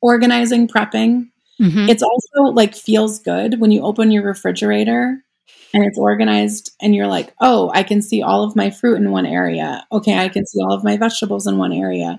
[0.00, 1.30] Organizing, prepping.
[1.60, 1.88] Mm-hmm.
[1.88, 5.24] It's also like feels good when you open your refrigerator
[5.72, 9.10] and it's organized and you're like, "Oh, I can see all of my fruit in
[9.10, 9.84] one area.
[9.92, 12.18] Okay, I can see all of my vegetables in one area."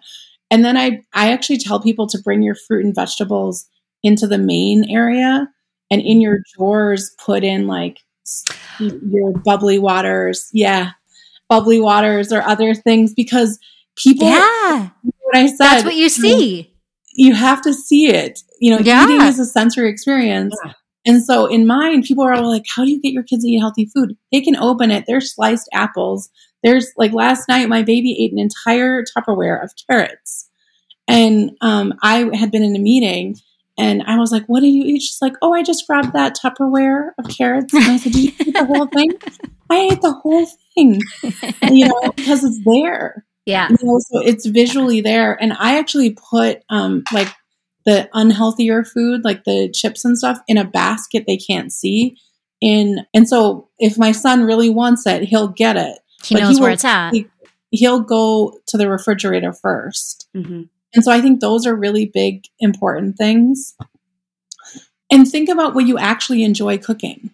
[0.52, 3.66] And then I I actually tell people to bring your fruit and vegetables
[4.04, 5.48] into the main area
[5.92, 8.00] and in your drawers put in like
[8.80, 10.50] your bubbly waters.
[10.54, 10.92] Yeah.
[11.48, 13.60] Bubbly waters or other things because
[13.96, 14.90] people Yeah.
[15.22, 15.58] What I said.
[15.58, 16.76] That's what you see
[17.16, 18.42] you have to see it.
[18.60, 19.06] You know, yeah.
[19.06, 20.56] eating is a sensory experience.
[20.64, 20.74] Yeah.
[21.08, 23.60] And so in mine, people are like, how do you get your kids to eat
[23.60, 24.18] healthy food?
[24.32, 25.06] They can open it.
[25.08, 26.30] There's sliced apples.
[26.64, 30.50] There's like last night, my baby ate an entire Tupperware of carrots.
[31.08, 33.36] And um, I had been in a meeting
[33.78, 35.02] and I was like, what did you eat?
[35.02, 37.74] She's like, oh, I just grabbed that Tupperware of carrots.
[37.74, 39.12] And I said, did you eat the whole thing?
[39.70, 41.02] I ate the whole thing,
[41.72, 43.26] you know, because it's there.
[43.46, 43.70] Yeah.
[43.70, 45.42] You know, so it's visually there.
[45.42, 47.28] And I actually put um like
[47.86, 52.18] the unhealthier food, like the chips and stuff, in a basket they can't see.
[52.62, 56.00] In and so if my son really wants it, he'll get it.
[56.24, 57.14] He knows he where it's at.
[57.14, 57.28] He,
[57.82, 60.62] will go to the refrigerator 1st mm-hmm.
[60.96, 63.76] And so I think those are really big, important things.
[65.12, 67.32] And think about what you actually enjoy cooking.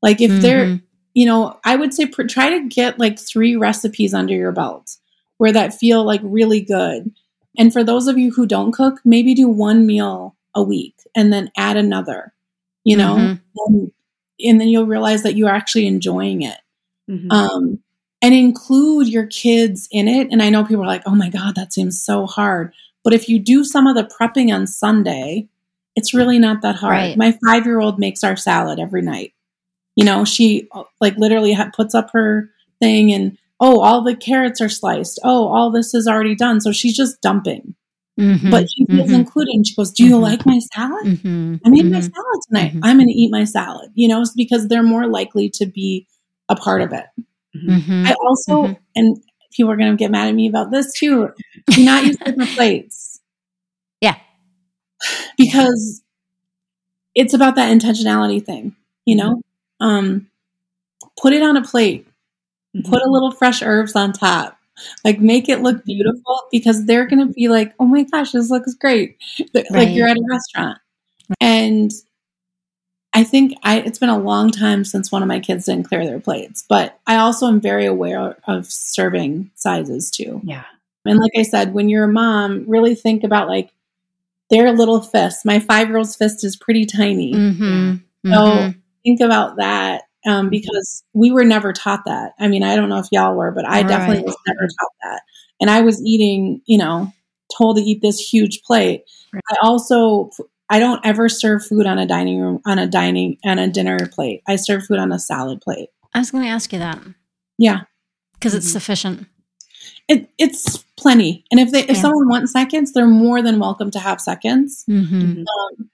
[0.00, 0.40] Like if mm-hmm.
[0.40, 0.80] they're,
[1.14, 4.96] you know, I would say pr- try to get like three recipes under your belt
[5.36, 7.12] where that feel like really good.
[7.58, 11.32] And for those of you who don't cook, maybe do one meal a week and
[11.32, 12.32] then add another,
[12.84, 13.56] you know, mm-hmm.
[13.66, 13.92] and,
[14.40, 16.58] and, then you'll realize that you're actually enjoying it.
[17.10, 17.30] Mm-hmm.
[17.30, 17.82] Um,
[18.22, 20.28] and include your kids in it.
[20.30, 22.72] And I know people are like, oh my God, that seems so hard.
[23.04, 25.48] But if you do some of the prepping on Sunday,
[25.96, 26.92] it's really not that hard.
[26.92, 27.16] Right.
[27.16, 29.32] My five year old makes our salad every night.
[29.96, 30.68] You know, she
[31.00, 35.20] like literally ha- puts up her thing and oh, all the carrots are sliced.
[35.22, 36.60] Oh, all this is already done.
[36.60, 37.74] So she's just dumping.
[38.20, 39.14] Mm-hmm, but she feels mm-hmm.
[39.14, 39.54] included.
[39.54, 40.22] And she goes, Do you mm-hmm.
[40.22, 41.06] like my salad?
[41.06, 42.00] Mm-hmm, I made my mm-hmm.
[42.00, 42.72] salad tonight.
[42.72, 42.84] Mm-hmm.
[42.84, 46.06] I'm going to eat my salad, you know, because they're more likely to be
[46.48, 47.06] a part of it.
[47.54, 51.32] I also, and people are going to get mad at me about this too,
[51.68, 53.20] do not use paper plates.
[54.00, 54.18] Yeah.
[55.36, 56.02] Because
[57.14, 59.42] it's about that intentionality thing, you know?
[59.80, 60.28] Um,
[61.20, 62.06] put it on a plate
[62.76, 62.90] Mm-hmm.
[62.90, 64.58] Put a little fresh herbs on top.
[65.04, 68.50] Like make it look beautiful because they're going to be like, "Oh my gosh, this
[68.50, 69.18] looks great."
[69.70, 70.78] Like you're at a restaurant.
[71.40, 71.90] And
[73.14, 76.04] I think I it's been a long time since one of my kids didn't clear
[76.04, 80.40] their plates, but I also am very aware of serving sizes too.
[80.44, 80.64] Yeah.
[81.04, 83.70] And like I said, when you're a mom, really think about like
[84.50, 85.44] their little fist.
[85.44, 87.32] My five year old's fist is pretty tiny.
[87.32, 87.96] Mm-hmm.
[88.30, 88.78] So mm-hmm.
[89.02, 92.32] think about that um, because we were never taught that.
[92.38, 93.88] I mean, I don't know if y'all were, but I right.
[93.88, 95.22] definitely was never taught that.
[95.60, 97.12] And I was eating, you know,
[97.56, 99.04] told to eat this huge plate.
[99.32, 99.42] Right.
[99.50, 100.30] I also
[100.72, 103.98] I don't ever serve food on a dining room on a dining on a dinner
[104.10, 104.42] plate.
[104.48, 105.90] I serve food on a salad plate.
[106.14, 106.98] I was going to ask you that
[107.58, 107.82] Yeah.
[108.34, 108.72] because it's Mhm.
[108.72, 109.26] sufficient.
[110.08, 111.44] It, it's plenty.
[111.50, 112.00] And if they if Yeah.
[112.02, 114.84] someone wants seconds, they're more than welcome to have seconds.
[114.88, 115.40] Mm-hmm.
[115.42, 115.90] Um,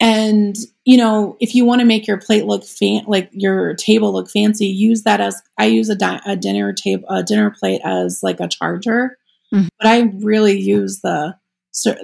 [0.00, 4.12] and you know, if you want to make your plate look fan- like your table
[4.12, 7.80] look fancy, use that as I use a, di- a dinner table a dinner plate
[7.84, 9.18] as like a charger.
[9.52, 9.68] Mhm.
[9.78, 11.34] But I really use the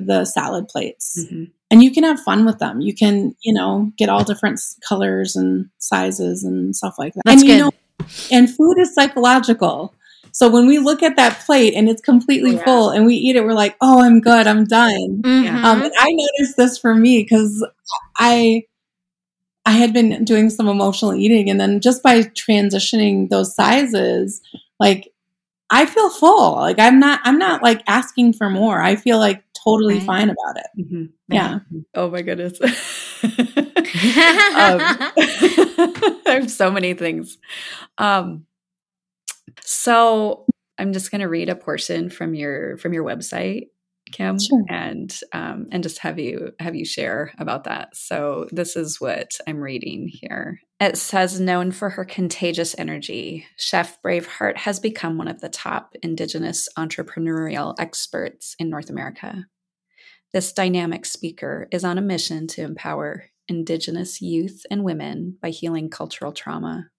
[0.01, 1.51] the salad plates, Mhm.
[1.71, 2.81] And you can have fun with them.
[2.81, 7.23] You can you know get all different colors and sizes and stuff like that.
[7.25, 7.63] That's and you good.
[7.65, 9.93] know, and food is psychological.
[10.33, 12.65] So when we look at that plate and it's completely Yeah.
[12.65, 14.47] full and we eat it, we're like, "Oh, I'm good.
[14.47, 15.65] I'm done." Mhm.
[15.65, 17.67] Um, and I noticed this for me because
[18.19, 18.65] I
[19.65, 24.41] I had been doing some emotional eating, and then just by transitioning those sizes,
[24.79, 25.11] like
[25.71, 26.53] I feel full.
[26.57, 28.81] Like I'm not I'm not like asking for more.
[28.83, 30.07] I feel like totally Right.
[30.07, 30.67] fine about it.
[30.79, 31.11] Mhm.
[31.29, 31.59] Yeah.
[31.95, 32.59] Oh my goodness.
[33.25, 33.33] um,
[35.17, 37.39] I have so many things.
[37.99, 38.47] Um,
[39.61, 40.47] so
[40.79, 43.69] I'm just going to read a portion from your from your website,
[44.13, 44.65] Kim, Sure.
[44.69, 47.97] and um, and just have you have you share about that.
[47.97, 50.61] So this is what I'm reading here.
[50.79, 55.95] It says, known for her contagious energy, Chef Braveheart has become one of the top
[56.03, 59.47] Indigenous entrepreneurial experts in North America.
[60.35, 65.89] This dynamic speaker is on a mission to empower Indigenous youth and women by healing
[65.89, 66.91] cultural trauma.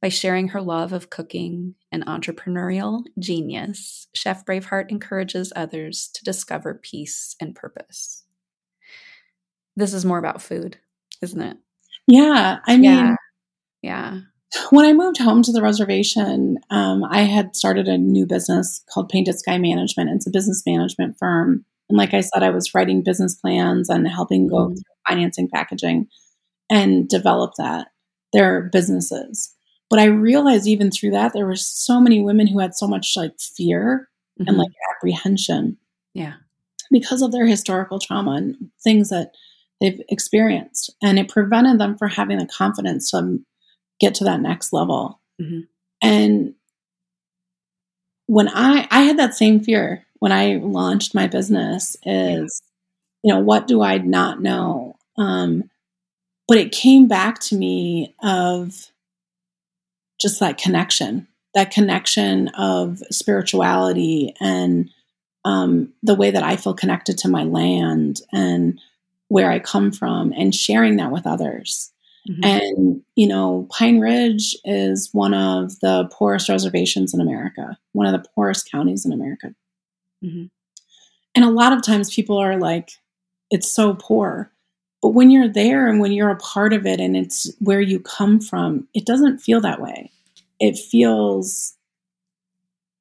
[0.00, 6.80] By sharing her love of cooking and entrepreneurial genius, Chef Braveheart encourages others to discover
[6.82, 8.24] peace and purpose.
[9.76, 10.78] This is more about food,
[11.20, 11.58] isn't it?
[12.06, 12.58] Yeah.
[12.66, 13.16] I mean, yeah.
[13.82, 14.20] Yeah.
[14.70, 19.08] when I moved home to the reservation, um, I had started a new business called
[19.10, 20.10] Painted Sky Management.
[20.10, 21.64] It's a business management firm.
[21.88, 24.74] And like I said, I was writing business plans and helping go Mhm.
[24.74, 26.08] through financing, packaging,
[26.70, 27.88] and develop that,
[28.32, 29.54] their businesses.
[29.90, 33.14] But I realized even through that, there were so many women who had so much
[33.16, 34.58] like fear and Mhm.
[34.58, 35.76] like apprehension
[36.14, 36.34] yeah.
[36.90, 39.34] because of their historical trauma and things that
[39.80, 40.90] they've experienced.
[41.02, 43.38] And it prevented them from having the confidence to
[44.00, 45.20] get to that next level.
[45.40, 45.66] Mhm.
[46.02, 46.54] And
[48.26, 52.60] when I I had that same fear when I launched my business is,
[53.22, 54.96] you know, what do I not know?
[55.16, 55.70] Um,
[56.46, 58.90] but it came back to me of
[60.20, 64.90] just that connection, that connection of spirituality and
[65.44, 68.80] um, the way that I feel connected to my land and
[69.28, 71.92] where I come from and sharing that with others.
[72.28, 72.44] Mhm.
[72.44, 78.12] And, you know, Pine Ridge is one of the poorest reservations in America, one of
[78.12, 79.54] the poorest counties in America.
[80.24, 80.50] Mhm.
[81.34, 82.90] And a lot of times people are like,
[83.50, 84.52] it's so poor.
[85.02, 88.00] But when you're there and when you're a part of it and it's where you
[88.00, 90.10] come from, it doesn't feel that way.
[90.60, 91.74] It feels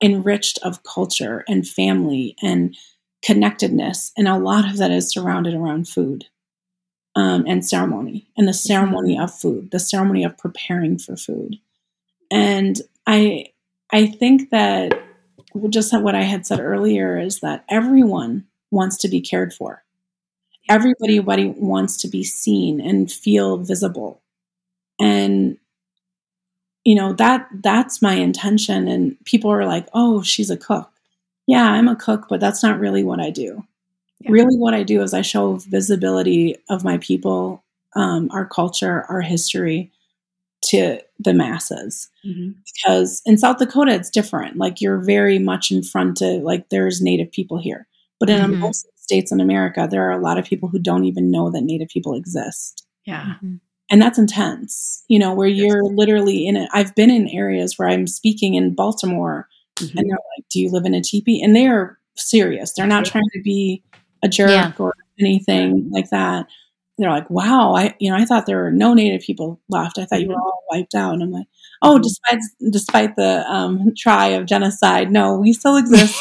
[0.02, 2.76] enriched of culture and family and
[3.24, 4.12] connectedness.
[4.16, 6.26] And a lot of that is surrounded around food
[7.18, 11.58] um, and ceremony and the ceremony of food, the ceremony of preparing for food.
[12.32, 13.48] And I,
[13.92, 14.94] I think that
[15.70, 19.84] just what I had said earlier is that everyone wants to be cared for.
[20.70, 24.22] Everybody wants to be seen and feel visible.
[25.00, 25.58] And
[26.84, 30.92] you know that that's my intention and people are like oh she's a cook
[31.46, 33.64] yeah i'm a cook but that's not really what i do
[34.22, 34.32] Yeah.
[34.32, 37.64] really what i do is i show visibility of my people
[37.96, 39.92] um, our culture our history
[40.64, 42.56] to the masses Mhm.
[42.74, 47.02] because in south dakota it's different like you're very much in front of like there's
[47.02, 47.88] native people here
[48.20, 48.58] but in Mhm.
[48.60, 51.62] most states in america there are a lot of people who don't even know that
[51.64, 53.36] native people exist Yeah.
[53.44, 53.60] Mhm.
[53.92, 57.88] and that's intense you know where you're literally in it i've been in areas where
[57.88, 59.48] i'm speaking in baltimore
[59.80, 60.06] and they're
[60.38, 63.42] like do you live in a teepee and they are serious they're not trying to
[63.44, 63.84] be
[64.28, 64.74] a jerk Yeah.
[64.80, 66.48] or anything like that.
[67.00, 70.00] They're like wow i you know i thought there were no native people left.
[70.00, 71.14] I thought you were all wiped out.
[71.14, 71.48] And i'm like
[71.84, 72.04] oh Mhm.
[72.04, 72.40] despite
[72.72, 76.20] despite the um, try of genocide no we still exist.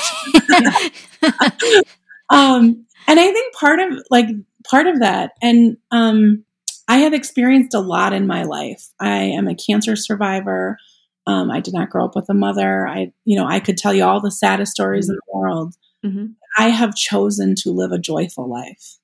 [2.31, 4.27] Um and i think part of like
[4.69, 6.45] part of that and um
[6.89, 8.89] i have experienced a lot in my life.
[9.01, 10.77] I am a cancer survivor.
[11.29, 12.87] Um, i did not grow up with a mother.
[12.87, 15.75] I you know i could tell you all the saddest stories in the world.
[16.05, 16.35] Mhm.
[16.57, 18.97] I have chosen to live a joyful life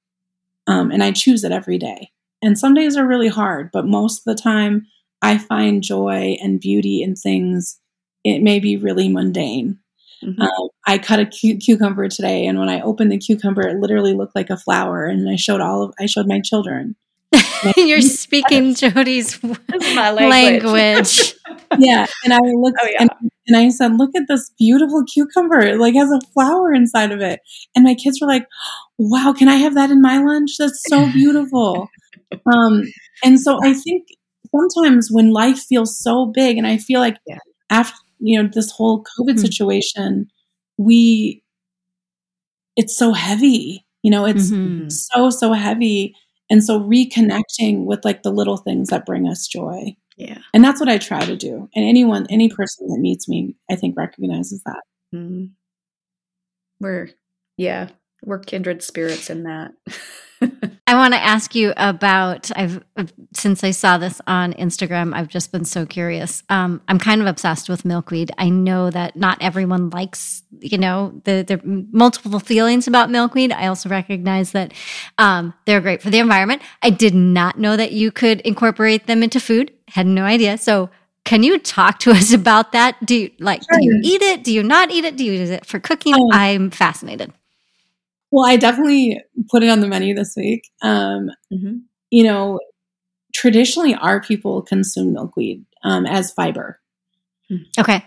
[0.66, 2.10] um, and i choose it every day
[2.42, 4.86] and some days are really hard but most of the time
[5.22, 7.78] i find joy and beauty in things
[8.24, 9.78] it may be really mundane
[10.24, 10.40] Mhm.
[10.40, 14.14] um, I cut a cu- cucumber today, and when I opened the cucumber, it literally
[14.14, 15.04] looked like a flower.
[15.04, 16.94] And I showed all of I showed my children.
[17.76, 21.34] You're speaking Jody's This is my language.
[21.76, 22.06] yeah.
[22.24, 23.02] And I looked Oh, yeah.
[23.02, 23.10] and,
[23.48, 25.60] and I said, look at this beautiful cucumber.
[25.60, 27.40] It like has a flower inside of it.
[27.74, 28.46] And my kids were like,
[28.98, 30.52] wow, can I have that in my lunch?
[30.58, 31.88] That's so beautiful.
[32.52, 32.82] um,
[33.24, 34.06] and so I think
[34.54, 37.38] sometimes when life feels so big, and I feel like Yeah.
[37.70, 39.38] after, you know, this whole COVID Hmm.
[39.38, 40.28] situation,
[40.78, 41.42] we,
[42.76, 44.90] it's so heavy, you know, it's Mhm.
[44.90, 46.14] so, so heavy.
[46.50, 49.96] And so reconnecting with like the little things that bring us joy.
[50.16, 50.38] Yeah.
[50.52, 51.68] And that's what I try to do.
[51.74, 54.82] And anyone, any person that meets me, I think recognizes that.
[55.14, 55.50] Mhm.
[56.80, 57.10] We're,
[57.56, 57.88] yeah,
[58.24, 59.72] we're kindred spirits in that.
[60.86, 62.82] I want to ask you about I've
[63.32, 66.42] since I saw this on Instagram, I've just been so curious.
[66.48, 68.32] Um, I'm kind of obsessed with milkweed.
[68.38, 71.60] I know that not everyone likes, you know, the the
[71.92, 73.52] multiple feelings about milkweed.
[73.52, 74.74] I also recognize that
[75.18, 76.62] um, they're great for the environment.
[76.82, 79.72] I did not know that you could incorporate them into food.
[79.92, 80.58] Had no idea.
[80.58, 80.90] So
[81.24, 82.96] can you talk to us about that?
[83.04, 84.44] Do you like do you eat it?
[84.44, 85.16] Do you not eat it?
[85.16, 86.14] Do you use it for cooking?
[86.16, 86.30] Oh.
[86.32, 87.32] I'm fascinated.
[88.30, 90.70] Well, I definitely put it on the menu this week.
[90.82, 91.82] Um, Mhm.
[92.10, 92.58] you know,
[93.34, 96.80] traditionally our people consume milkweed um, as fiber.
[97.78, 98.02] Okay.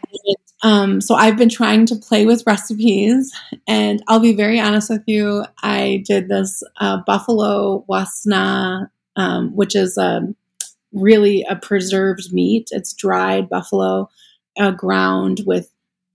[0.64, 3.32] Um, so I've been trying to play with recipes,
[3.68, 5.46] and I'll be very honest with you.
[5.62, 10.36] I did this uh, buffalo wasna, um, which is um
[10.96, 12.70] really a preserved meat.
[12.72, 14.10] It's dried buffalo,
[14.58, 15.70] uh, ground with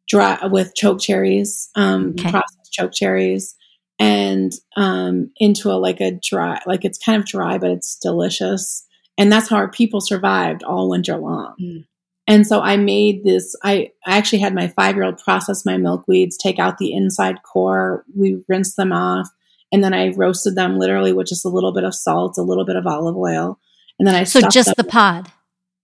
[0.09, 2.31] dry with choke cherries, um, Okay.
[2.31, 3.55] processed choke cherries,
[3.99, 8.85] and um, into a like a dry, like it's kind of dry, but it's delicious.
[9.19, 11.55] And that's how our people survived all winter long.
[11.61, 11.85] Mm.
[12.27, 13.55] And so I made this.
[13.63, 17.43] I, I actually had my five year old process my milkweeds, take out the inside
[17.43, 18.05] core.
[18.17, 19.29] We rinsed them off.
[19.73, 22.65] And then I roasted them literally with just a little bit of salt, a little
[22.65, 23.59] bit of olive oil.
[24.01, 25.31] And then I So just the pod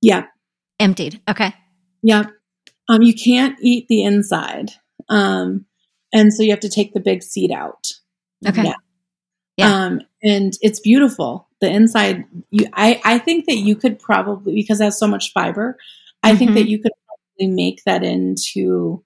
[0.01, 0.25] yeah,
[0.81, 1.21] emptied.
[1.29, 1.55] Okay.
[2.03, 2.25] yeah.
[2.89, 4.71] Um, you can't eat the inside.
[5.11, 5.67] Um,
[6.15, 7.89] and so you have to take the big seed out.
[8.47, 8.65] Okay.
[8.65, 8.75] Yeah.
[9.59, 9.85] Yeah.
[9.85, 11.49] Um, and it's beautiful.
[11.61, 15.33] The inside, you, I, I think that you could probably, because it has so much
[15.33, 15.77] fiber,
[16.23, 16.55] I think Mhm.
[16.55, 19.05] that you could probably make that into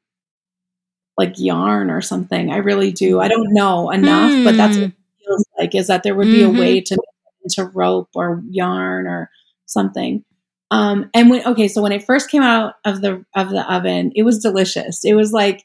[1.18, 2.50] like yarn or something.
[2.52, 3.20] I really do.
[3.20, 4.92] I don't know enough, but that's what Mm.
[4.92, 6.56] it feels like is that there would be Mhm.
[6.56, 6.96] a way to
[7.57, 9.30] into rope or yarn or
[9.66, 10.24] something.
[10.70, 14.12] Um, and when okay, so when it first came out of the of the oven,
[14.14, 15.05] it was delicious.
[15.05, 15.64] It was like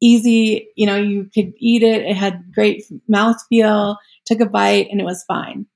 [0.00, 2.02] easy, you know, you could eat it.
[2.02, 3.96] It had great mouthfeel.
[4.26, 5.66] Took a bite and it was fine.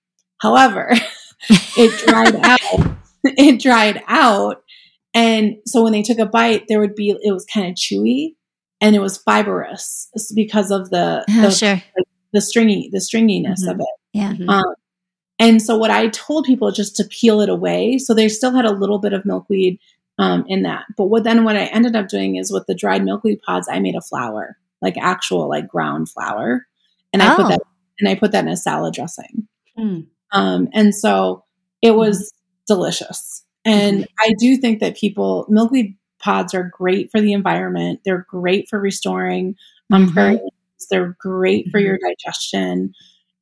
[0.40, 0.92] However,
[1.50, 2.96] it dried out.
[3.24, 4.62] It dried out,
[5.14, 8.34] and so when they took a bite, there would be it was kind of chewy
[8.80, 11.82] and it was fibrous because of the Oh, the, sure.
[12.32, 13.70] the stringy the stringiness Mhm.
[13.72, 13.86] of it.
[14.12, 14.32] Yeah.
[14.34, 14.48] Mhm.
[14.50, 14.74] Um,
[15.38, 17.98] and so what I told people just to peel it away.
[17.98, 19.78] So they still had a little bit of milkweed
[20.18, 20.84] um, in that.
[20.96, 23.80] But what then what I ended up doing is with the dried milkweed pods, I
[23.80, 26.66] made a flour, like actual like ground flour,
[27.12, 27.48] and I put Oh.
[27.48, 27.60] that
[28.00, 29.46] and I put that in a salad dressing.
[29.78, 30.06] Mm.
[30.32, 31.44] Um, and so
[31.82, 32.32] it was
[32.66, 33.44] delicious.
[33.64, 38.00] And I do think that people milkweed pods are great for the environment.
[38.04, 39.56] They're great for restoring
[39.92, 40.12] um, Mhm.
[40.12, 40.40] prairie.
[40.90, 41.84] They're great for Mhm.
[41.84, 42.92] your digestion.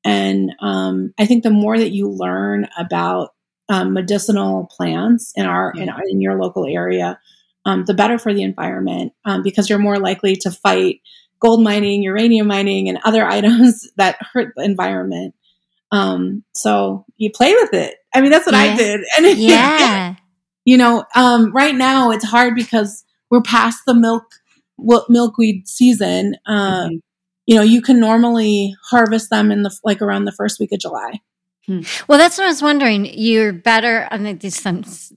[0.05, 3.35] And um, I think the more that you learn about
[3.69, 7.19] um, medicinal plants in our in, our, in your local area,
[7.65, 11.01] um, the better for the environment um, because you're more likely to fight
[11.41, 15.35] gold mining, uranium mining, and other items that hurt the environment.
[15.91, 17.97] Um, so you play with it.
[18.15, 19.01] I mean, that's what I did.
[19.17, 20.15] And Yeah.
[20.65, 24.25] you know, um, right now it's hard because we're past the milk
[25.09, 26.35] milkweed season.
[26.47, 27.01] Uh, Mhm.
[27.47, 30.79] You know, you can normally harvest them in the like around the first week of
[30.81, 31.21] July.
[31.69, 33.07] Well, that's what I was wondering.
[33.07, 34.09] You're better.
[34.11, 35.13] I mean, this sounds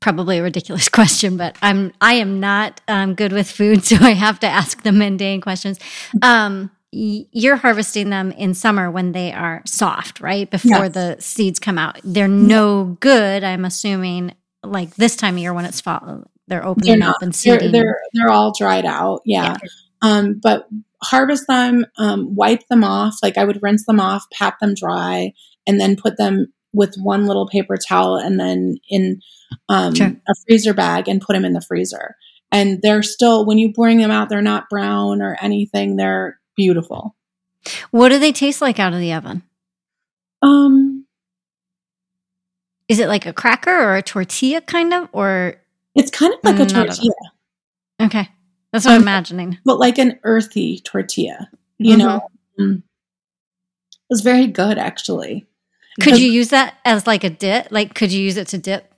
[0.00, 4.12] probably a ridiculous question, but I'm I am not um, good with food, so I
[4.12, 5.78] have to ask the mundane questions.
[6.22, 10.48] Um, you're harvesting them in summer when they are soft, right?
[10.48, 10.94] Before Yes.
[10.94, 11.98] the seeds come out.
[12.04, 13.42] They're no good.
[13.42, 14.32] I'm assuming
[14.62, 17.98] like this time of year when it's fall, they're opening They're up and They're, they're
[18.12, 19.22] they're all dried out.
[19.24, 19.56] Yeah.
[20.02, 20.68] Um, but
[21.04, 23.16] harvest them, um, wipe them off.
[23.22, 25.32] Like I would rinse them off, pat them dry,
[25.66, 29.20] and then put them with one little paper towel and then in
[29.68, 30.08] um, Sure.
[30.28, 32.16] a freezer bag and put them in the freezer.
[32.50, 35.96] And they're still when you bring them out, they're not brown or anything.
[35.96, 37.14] They're beautiful.
[37.90, 39.42] what do they taste like out of the oven?
[40.42, 41.06] Um,
[42.88, 45.56] Is it like a cracker or a tortilla kind of, or
[45.94, 46.84] it's kind of like a Mm, all.
[46.84, 47.14] tortilla,
[48.02, 48.28] okay?
[48.74, 49.58] That's what I'm Um, imagining.
[49.64, 51.48] but like an earthy tortilla.
[51.78, 51.98] You Mhm.
[51.98, 52.76] know, Mm.
[52.78, 55.46] it was very good actually.
[56.00, 57.68] Could you use that as like a dip?
[57.70, 58.90] Like, could you use it to dip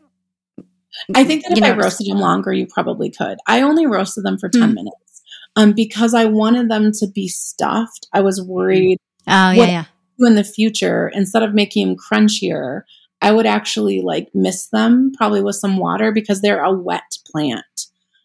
[1.14, 3.36] I think that if know, I roasted them longer, you probably could.
[3.46, 4.74] I only roasted them for 10 Hmm.
[4.76, 5.20] minutes
[5.54, 8.06] um, because I wanted them to be stuffed.
[8.14, 8.96] I was worried
[9.26, 9.84] Oh yeah, yeah.
[10.26, 12.82] in the future, instead of making them crunchier,
[13.20, 17.64] I would actually like mist them probably with some water because they're a wet plant.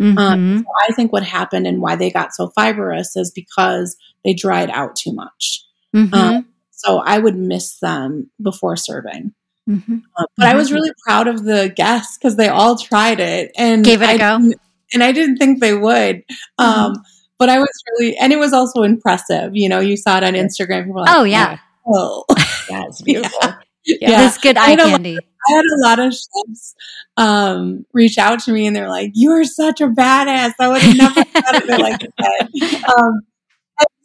[0.01, 0.63] Mhm.
[0.89, 3.95] I think what happened and why they got so fibrous is because
[4.25, 5.61] they dried out too much.
[5.95, 6.13] Mhm.
[6.13, 9.33] um, So I would miss them before serving.
[9.69, 10.01] Mhm.
[10.17, 10.73] Uh, but I was Mhm.
[10.73, 14.17] really proud of the guests because they all tried it and Gave it a I
[14.17, 14.51] go?
[14.93, 16.23] And I didn't think they would.
[16.57, 16.95] Um,
[17.37, 19.55] But I was really, and it was also impressive.
[19.55, 20.93] You know, you saw it on Instagram.
[20.93, 22.23] Like, Oh yeah, oh,
[22.69, 23.39] Yeah, it's beautiful.
[23.41, 23.55] Yeah.
[23.85, 25.17] This good I eye know- candy.
[25.49, 26.75] I had a lot of chefs
[27.17, 30.53] um, reach out to me and they're like, "You are such a badass.
[30.59, 33.21] I would have never thought of it like that." Um,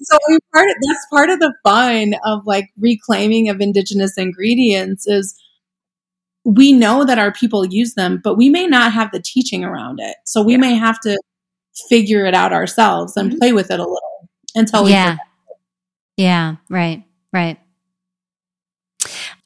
[0.01, 5.07] so we part of, that's part of the fun of like reclaiming of indigenous ingredients
[5.07, 5.39] is
[6.47, 10.01] we know that our people use them, but we may not have the teaching around
[10.01, 10.16] it.
[10.24, 10.59] So we Yeah.
[10.59, 11.20] may have to
[11.91, 13.39] figure it out ourselves and Mhm.
[13.39, 15.18] play with it a little until we yeah.
[16.16, 17.03] Yeah, right,
[17.35, 17.59] right.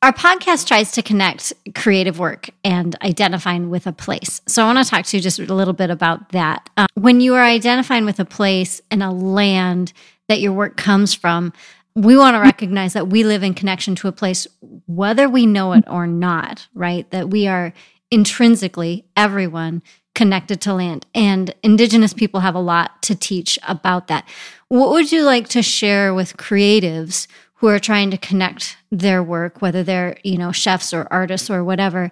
[0.02, 4.40] Our podcast tries to connect creative work and identifying with a place.
[4.48, 6.70] So I want to talk to you just a little bit about that.
[6.78, 9.92] Um, when you are identifying with a place and a land
[10.28, 11.52] that your work comes from,
[11.94, 14.46] we want to recognize that we live in connection to a place,
[14.86, 17.10] whether we know it or not, right?
[17.10, 17.74] That we are
[18.10, 19.82] intrinsically, everyone,
[20.14, 21.04] connected to land.
[21.14, 24.26] And Indigenous people have a lot to teach about that.
[24.68, 27.26] What would you like to share with creatives
[27.60, 31.62] who are trying to connect their work, whether they're, you know, chefs or artists or
[31.62, 32.10] whatever,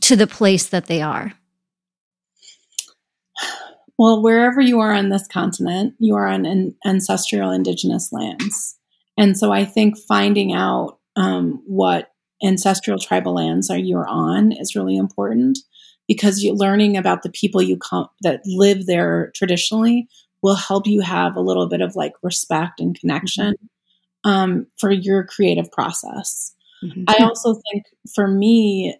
[0.00, 1.34] to the place that they are?
[3.98, 8.78] Well, wherever you are on this continent, you are on an ancestral indigenous lands.
[9.18, 14.74] And so I think finding out um, what ancestral tribal lands are you're on is
[14.74, 15.58] really important
[16.06, 20.08] because you learning about the people you come that live there traditionally
[20.42, 23.56] will help you have a little bit of like respect and connection
[24.24, 26.54] um, for your creative process.
[26.82, 27.04] Mhm.
[27.08, 28.96] I also think for me,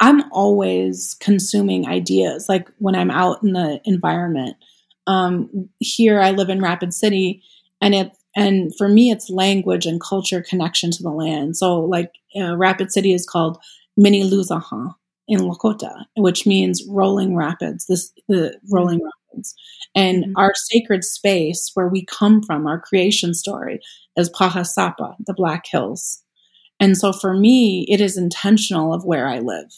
[0.00, 2.48] I'm always consuming ideas.
[2.48, 4.56] Like when I'm out in the environment.
[5.06, 7.42] Um, here, I live in Rapid City,
[7.80, 11.56] and it and for me, it's language and culture connection to the land.
[11.56, 13.58] So, like uh, Rapid City is called
[13.98, 14.94] Mni Luzahan
[15.28, 17.86] in Lakota, which means rolling rapids.
[17.86, 19.19] This the rolling rapids,
[19.94, 20.32] and Mhm.
[20.36, 23.80] our sacred space where we come from, our creation story,
[24.16, 26.22] is Pahasapa, the Black Hills.
[26.80, 29.72] And so for me, it is intentional of where I live.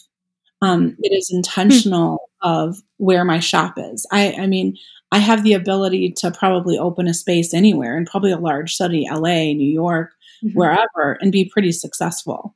[0.61, 4.05] Um, it is intentional of where my shop is.
[4.11, 4.77] I, I mean,
[5.11, 9.05] I have the ability to probably open a space anywhere in probably a large city,
[9.11, 10.55] LA, New York, Mhm.
[10.55, 12.55] wherever, and be pretty successful.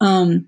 [0.00, 0.46] Um,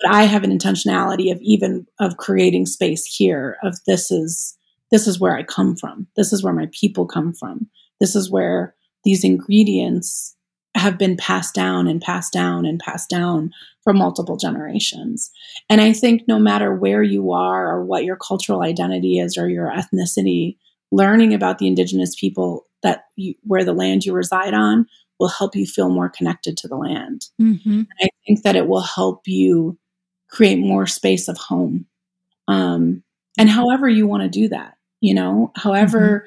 [0.00, 3.56] but I have an intentionality of even of creating space here.
[3.62, 4.56] Of this is
[4.90, 6.06] this is where I come from.
[6.16, 7.68] This is where my people come from.
[8.00, 8.74] This is where
[9.04, 10.34] these ingredients
[10.74, 13.50] have been passed down and passed down and passed down
[13.82, 15.30] for multiple generations.
[15.68, 19.48] And I think no matter where you are or what your cultural identity is or
[19.48, 20.56] your ethnicity,
[20.92, 24.86] learning about the indigenous people that you, where the land you reside on
[25.18, 27.26] will help you feel more connected to the land.
[27.40, 27.82] Mm-hmm.
[28.00, 29.78] I think that it will help you
[30.30, 31.86] create more space of home.
[32.46, 33.02] Um,
[33.36, 36.26] and however you want to do that, you know, however,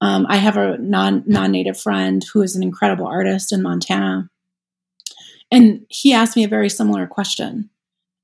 [0.00, 4.28] um, I have a non non native friend who is an incredible artist in Montana,
[5.50, 7.68] and he asked me a very similar question.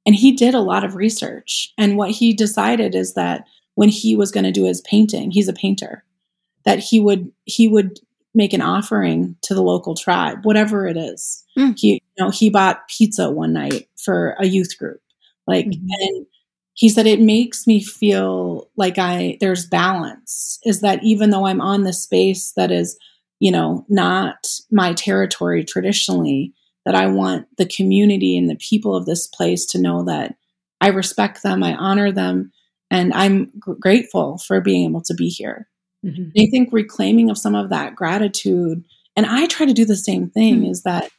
[0.07, 3.45] And he did a lot of research, and what he decided is that
[3.77, 6.05] when he was going to do his painting, he's a painter,
[6.65, 8.01] that he would he would
[8.35, 11.45] make an offering to the local tribe, whatever it is.
[11.59, 11.79] Mm.
[11.79, 15.01] He you know he bought pizza one night for a youth group,
[15.47, 15.81] like Mhm.
[16.01, 16.27] and
[16.79, 20.61] he said it makes me feel like I there's balance.
[20.65, 22.97] Is that even though I'm on this space that is
[23.41, 26.53] you know not my territory traditionally,
[26.87, 30.37] that I want the community and the people of this place to know that
[30.81, 32.53] I respect them, I honor them,
[32.93, 35.67] and I'm gr- grateful for being able to be here.
[36.07, 36.31] Mhm.
[36.39, 38.85] I think reclaiming of some of that gratitude,
[39.17, 40.71] and I try to do the same thing, Mm.
[40.71, 41.11] is that,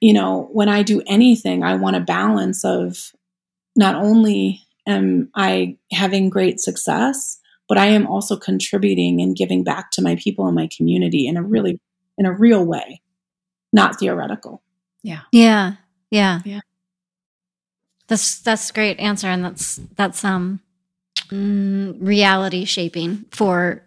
[0.00, 3.12] you know, when I do anything, I want a balance of
[3.76, 9.90] not only am I having great success, but I am also contributing and giving back
[9.92, 11.80] to my people and my community in a really,
[12.18, 13.00] in a real way,
[13.72, 14.62] not theoretical.
[15.02, 15.22] Yeah.
[15.32, 15.74] Yeah.
[16.10, 16.40] Yeah.
[16.44, 16.60] Yeah.
[18.06, 20.60] That's that's a great answer, and that's that's um
[21.30, 23.82] mm, reality shaping for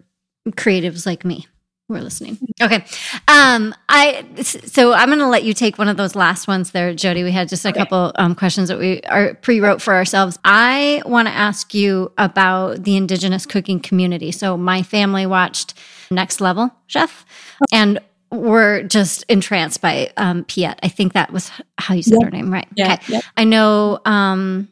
[0.52, 1.46] creatives like me.
[1.90, 2.38] We're listening.
[2.62, 2.84] Okay.
[3.30, 6.94] Um, I so I'm going to let you take one of those last ones there,
[6.94, 7.24] Jody.
[7.24, 7.80] We had just a okay.
[7.80, 10.38] couple um, questions that we are pre-wrote for ourselves.
[10.44, 14.34] I want to ask you about the indigenous cooking community.
[14.34, 15.76] So my family watched
[16.12, 17.26] Next Level Chef,
[17.72, 18.00] and
[18.32, 20.80] we're just entranced by um, Pyet.
[20.84, 22.24] I think that was how you said yep.
[22.24, 22.68] her name, right?
[22.76, 22.94] Yeah.
[22.96, 23.14] Okay.
[23.14, 23.24] Yep.
[23.38, 24.68] I know um,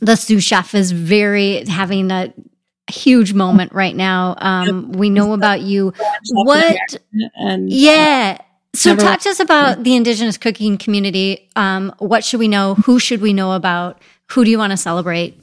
[0.00, 2.34] the sous chef is very having a
[2.88, 4.34] huge moment right now.
[4.38, 5.92] Um, we know about you.
[6.30, 6.76] What?
[7.34, 8.38] And, yeah.
[8.74, 11.48] So talk to us about the indigenous cooking community.
[11.56, 12.74] Um, what should we know?
[12.74, 14.02] Who should we know about?
[14.32, 15.40] Who do you want to celebrate?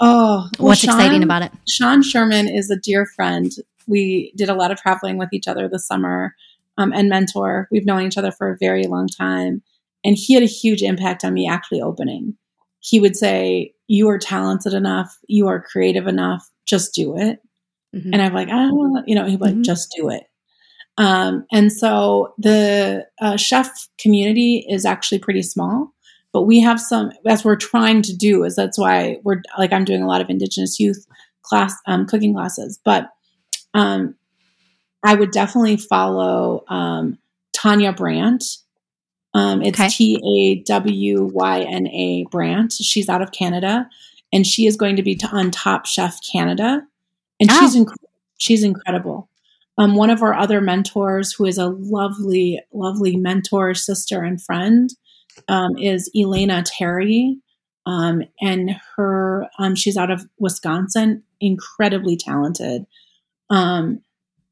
[0.00, 1.52] Oh, well, what's Sean, exciting about it?
[1.68, 3.50] Sean Sherman is a dear friend.
[3.86, 6.34] We did a lot of traveling with each other this summer
[6.78, 7.68] um, and mentor.
[7.70, 9.62] We've known each other for a very long time.
[10.04, 12.36] And he had a huge impact on me actually opening.
[12.84, 17.40] He would say, You are talented enough, you are creative enough, just do it.
[17.94, 18.12] Mm-hmm.
[18.12, 19.62] And I'm like, oh, you know, he'd be like, mm-hmm.
[19.62, 20.24] just do it.
[20.96, 25.92] Um, and so the uh, chef community is actually pretty small,
[26.32, 29.84] but we have some, as we're trying to do is that's why we're like, I'm
[29.84, 31.06] doing a lot of indigenous youth
[31.42, 33.10] class, um, cooking classes, but,
[33.74, 34.14] um,
[35.04, 37.18] I would definitely follow, um,
[37.52, 38.44] Tanya Brandt.
[39.34, 39.88] Um, it's okay.
[39.88, 42.72] T A W Y N A Brandt.
[42.74, 43.88] She's out of Canada
[44.34, 46.82] and she is going to be on Top Chef Canada,
[47.40, 47.60] and oh.
[47.60, 47.94] she's inc-
[48.36, 49.30] she's incredible.
[49.78, 54.90] Um, one of our other mentors, who is a lovely, lovely mentor, sister, and friend,
[55.48, 57.38] um, is Elena Terry,
[57.86, 62.86] um, and her um, she's out of Wisconsin, incredibly talented.
[63.50, 64.00] Um,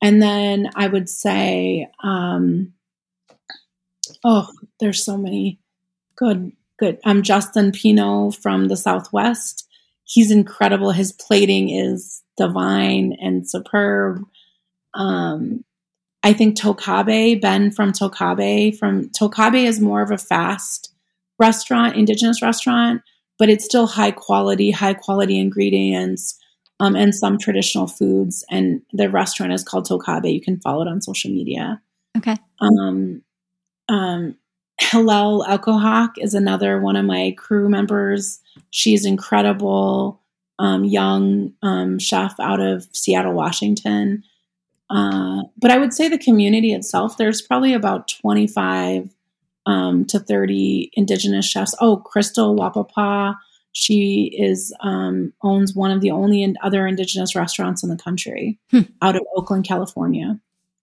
[0.01, 2.73] and then I would say, um,
[4.25, 4.49] oh,
[4.81, 5.59] there's so many
[6.17, 6.99] good, good.
[7.05, 9.69] I'm Justin Pino from the Southwest
[10.05, 10.91] he's incredible.
[10.91, 14.23] His plating is divine and superb.
[14.95, 15.65] Um,
[16.23, 20.93] I think Tocabe, Ben from Tocabe, from Tocabe is more of a fast
[21.39, 23.03] restaurant, indigenous restaurant,
[23.39, 26.39] but it's still high quality, high quality ingredients,
[26.79, 28.45] um, and some traditional foods.
[28.51, 30.33] And the restaurant is called Tocabe.
[30.33, 31.81] You can follow it on social media.
[32.17, 32.37] Okay.
[32.61, 33.23] Um,
[33.93, 34.37] um,
[34.81, 38.41] Hillel Echo-Hawk is another one of my crew members.
[38.71, 40.21] She's incredible,
[40.59, 44.25] um, young um, chef out of Seattle, Washington.
[44.89, 49.11] Uh, but I would say the community itself, there's probably about 25
[49.67, 51.75] um, to 30 indigenous chefs.
[51.81, 53.37] Oh, Crystal Wahpepah,
[53.73, 58.81] she is um, owns one of the only other indigenous restaurants in the country hmm.
[59.03, 60.39] out of Oakland, California,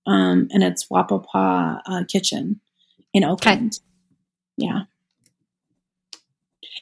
[0.08, 2.60] um, and it's Wahpepah uh, Kitchen
[3.14, 3.74] in Oakland.
[3.74, 4.68] Okay.
[4.68, 4.82] Yeah.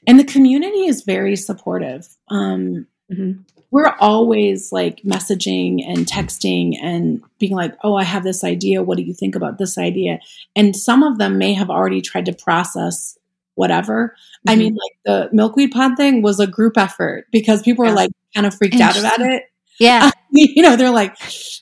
[0.07, 2.07] And the community is very supportive.
[2.29, 3.41] Um, mm-hmm.
[3.71, 8.81] We're always like messaging and texting and being like, oh, I have this idea.
[8.81, 10.19] What do you think about this idea?
[10.55, 13.17] And some of them may have already tried to process
[13.55, 14.15] whatever.
[14.47, 14.49] Mm-hmm.
[14.49, 18.11] I mean, like the milkweed pod thing was a group effort because people were like
[18.33, 19.43] kind of freaked out about it.
[19.79, 20.11] Yeah.
[20.31, 21.15] you know, they're like,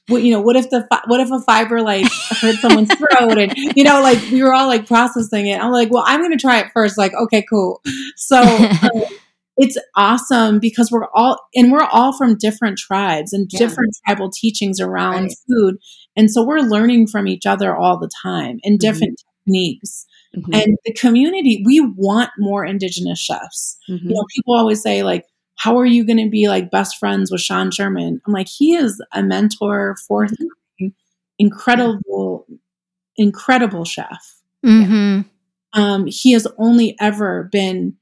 [0.09, 3.37] well, you know, what if the, what if a fiber like hurt someone's throat?
[3.37, 5.61] And, you know, like we were all like processing it.
[5.61, 6.97] I'm like, well, I'm going to try it first.
[6.97, 7.81] Like, okay, cool.
[8.15, 9.03] So um,
[9.57, 13.59] it's awesome because we're all, and we're all from different tribes and yeah.
[13.59, 15.35] different tribal teachings around right.
[15.47, 15.77] food.
[16.15, 18.77] And so we're learning from each other all the time in mm-hmm.
[18.77, 19.51] different mm-hmm.
[19.51, 20.05] techniques.
[20.35, 20.53] Mm-hmm.
[20.53, 23.77] And the community, we want more indigenous chefs.
[23.89, 24.09] Mm-hmm.
[24.09, 25.23] You know, people always say like,
[25.57, 28.21] how are you going to be like best friends with Sean Sherman?
[28.25, 30.87] I'm like, he is a mentor, for mm-hmm.
[31.39, 32.45] incredible,
[33.15, 34.35] incredible chef.
[34.65, 35.21] Mm-hmm.
[35.79, 37.97] Um, he has only ever been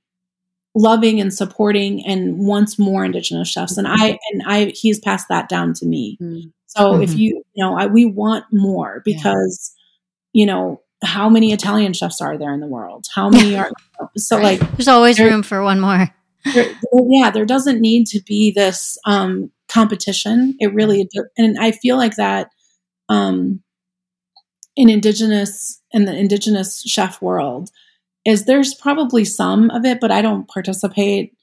[0.76, 5.48] loving and supporting and wants more indigenous chefs and i and i he's passed that
[5.48, 6.50] down to me mm-hmm.
[6.66, 7.20] so if mm-hmm.
[7.20, 9.72] you you know I, we want more because
[10.34, 10.40] yeah.
[10.40, 13.70] you know how many italian chefs are there in the world how many are
[14.18, 16.10] so like there's always room for one more
[16.54, 16.74] there,
[17.08, 20.56] yeah, there doesn't need to be this um, competition.
[20.60, 22.50] It really, and I feel like that
[23.10, 23.62] um,
[24.76, 27.70] in indigenous in the indigenous chef world
[28.26, 31.36] is there's probably some of it, but I don't participate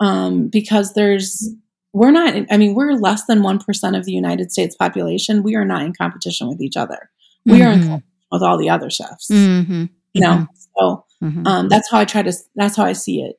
[0.00, 1.48] um, because there's
[1.92, 2.34] we're not.
[2.50, 5.42] I mean, we're less than one percent of the United States population.
[5.42, 7.10] We are not in competition with each other.
[7.44, 7.62] We mm-hmm.
[7.62, 7.96] are in mm-hmm.
[8.30, 9.30] with all the other chefs.
[9.30, 9.84] Mm-hmm.
[10.12, 10.44] You know, mm-hmm.
[10.78, 11.46] so mm-hmm.
[11.46, 12.32] um, that's how I try to.
[12.54, 13.36] That's how I see it.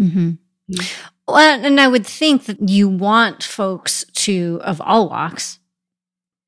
[0.00, 0.30] Mm-hmm.
[1.28, 5.58] Well, and I would think that you want folks to, of all walks,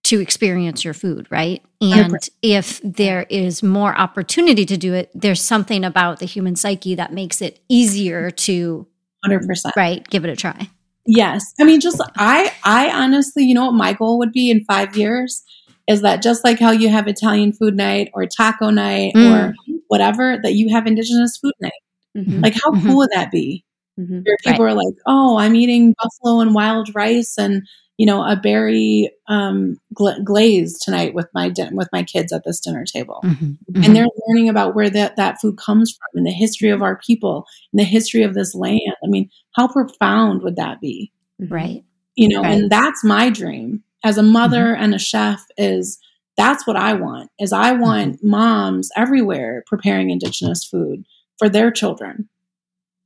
[0.05, 1.63] to experience your food, right?
[1.81, 2.31] And 100%.
[2.43, 7.13] if there is more opportunity to do it, there's something about the human psyche that
[7.13, 8.87] makes it easier to
[9.25, 9.77] 100%.
[9.77, 10.69] Right, give it a try.
[11.07, 11.45] Yes.
[11.61, 14.97] I mean just I I honestly, you know what my goal would be in 5
[14.97, 15.43] years
[15.89, 19.31] is that just like how you have Italian food night or taco night Mm.
[19.33, 19.55] or
[19.89, 21.73] whatever, that you have indigenous food night.
[22.17, 22.43] Mhm.
[22.43, 22.87] Like, how Mhm.
[22.87, 23.65] cool would that be?
[24.01, 24.25] Mhm.
[24.27, 27.63] Where people are like, oh, I'm eating buffalo and wild rice and
[27.99, 32.43] you know a berry um, gla- glaze tonight with my din- with my kids at
[32.45, 33.59] this dinner table, Mhm.
[33.85, 36.97] and they're learning about where that that food comes from and the history of our
[36.97, 38.81] people and the history of this land.
[39.05, 41.13] I mean, how profound would that be?
[41.41, 41.51] Mhm.
[41.51, 41.85] right.
[42.17, 42.53] you know Right.
[42.61, 45.99] and that's my dream as a mother and a chef is
[46.37, 51.05] that's what i want is i want moms everywhere preparing indigenous food
[51.39, 52.29] for their children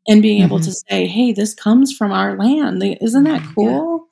[0.09, 3.55] and being able to say hey this comes from our land isn't that Mhm.
[3.55, 4.07] cool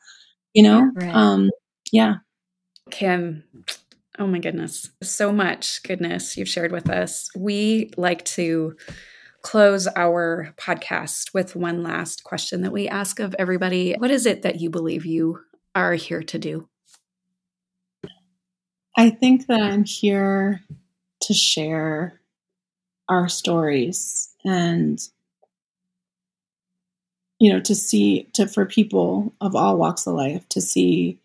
[0.52, 1.14] you know Right.
[1.14, 1.50] um
[1.92, 2.16] yeah
[2.90, 3.44] Kim,
[4.18, 7.30] oh my goodness, so much goodness you've shared with us.
[7.34, 8.76] We like to
[9.40, 13.94] close our podcast with one last question that we ask of everybody.
[13.94, 15.40] What is it that you believe you
[15.74, 16.68] are here to do?
[18.96, 20.60] i think that i'm here
[21.20, 22.20] to share
[23.08, 25.00] our stories and
[27.38, 31.18] you know to see to for people of all walks of life to see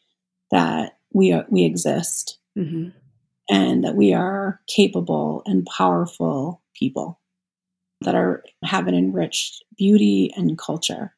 [0.51, 2.89] that we are, we exist hmm
[3.51, 7.19] and that we are capable and powerful people
[8.01, 11.15] that are have an enriched beauty and culture.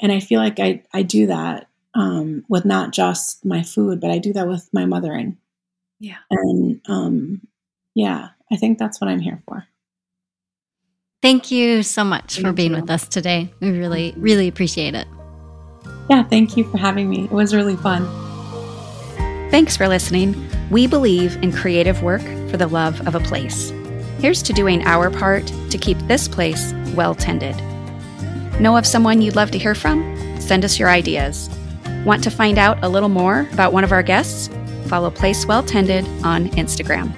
[0.00, 4.10] And i feel like i i do that um, with not just my food but
[4.10, 5.36] i do that with my mothering.
[5.98, 6.18] Yeah.
[6.30, 7.40] and um,
[7.94, 9.66] yeah i think that's what i'm here for
[11.20, 12.80] Thank you so much for being you.
[12.80, 13.52] with us today.
[13.60, 15.06] We really, really appreciate it.
[16.08, 18.06] yeah thank you for having me it was really fun
[19.50, 20.36] Thanks for listening.
[20.70, 23.70] We believe in creative work for the love of a place.
[24.18, 27.56] Here's to doing our part to keep this place well tended.
[28.60, 29.98] Know of someone you'd love to hear from?
[30.38, 31.48] Send us your ideas.
[32.04, 34.50] Want to find out a little more about one of our guests?
[34.86, 37.08] Follow Place Well Tended on Instagram.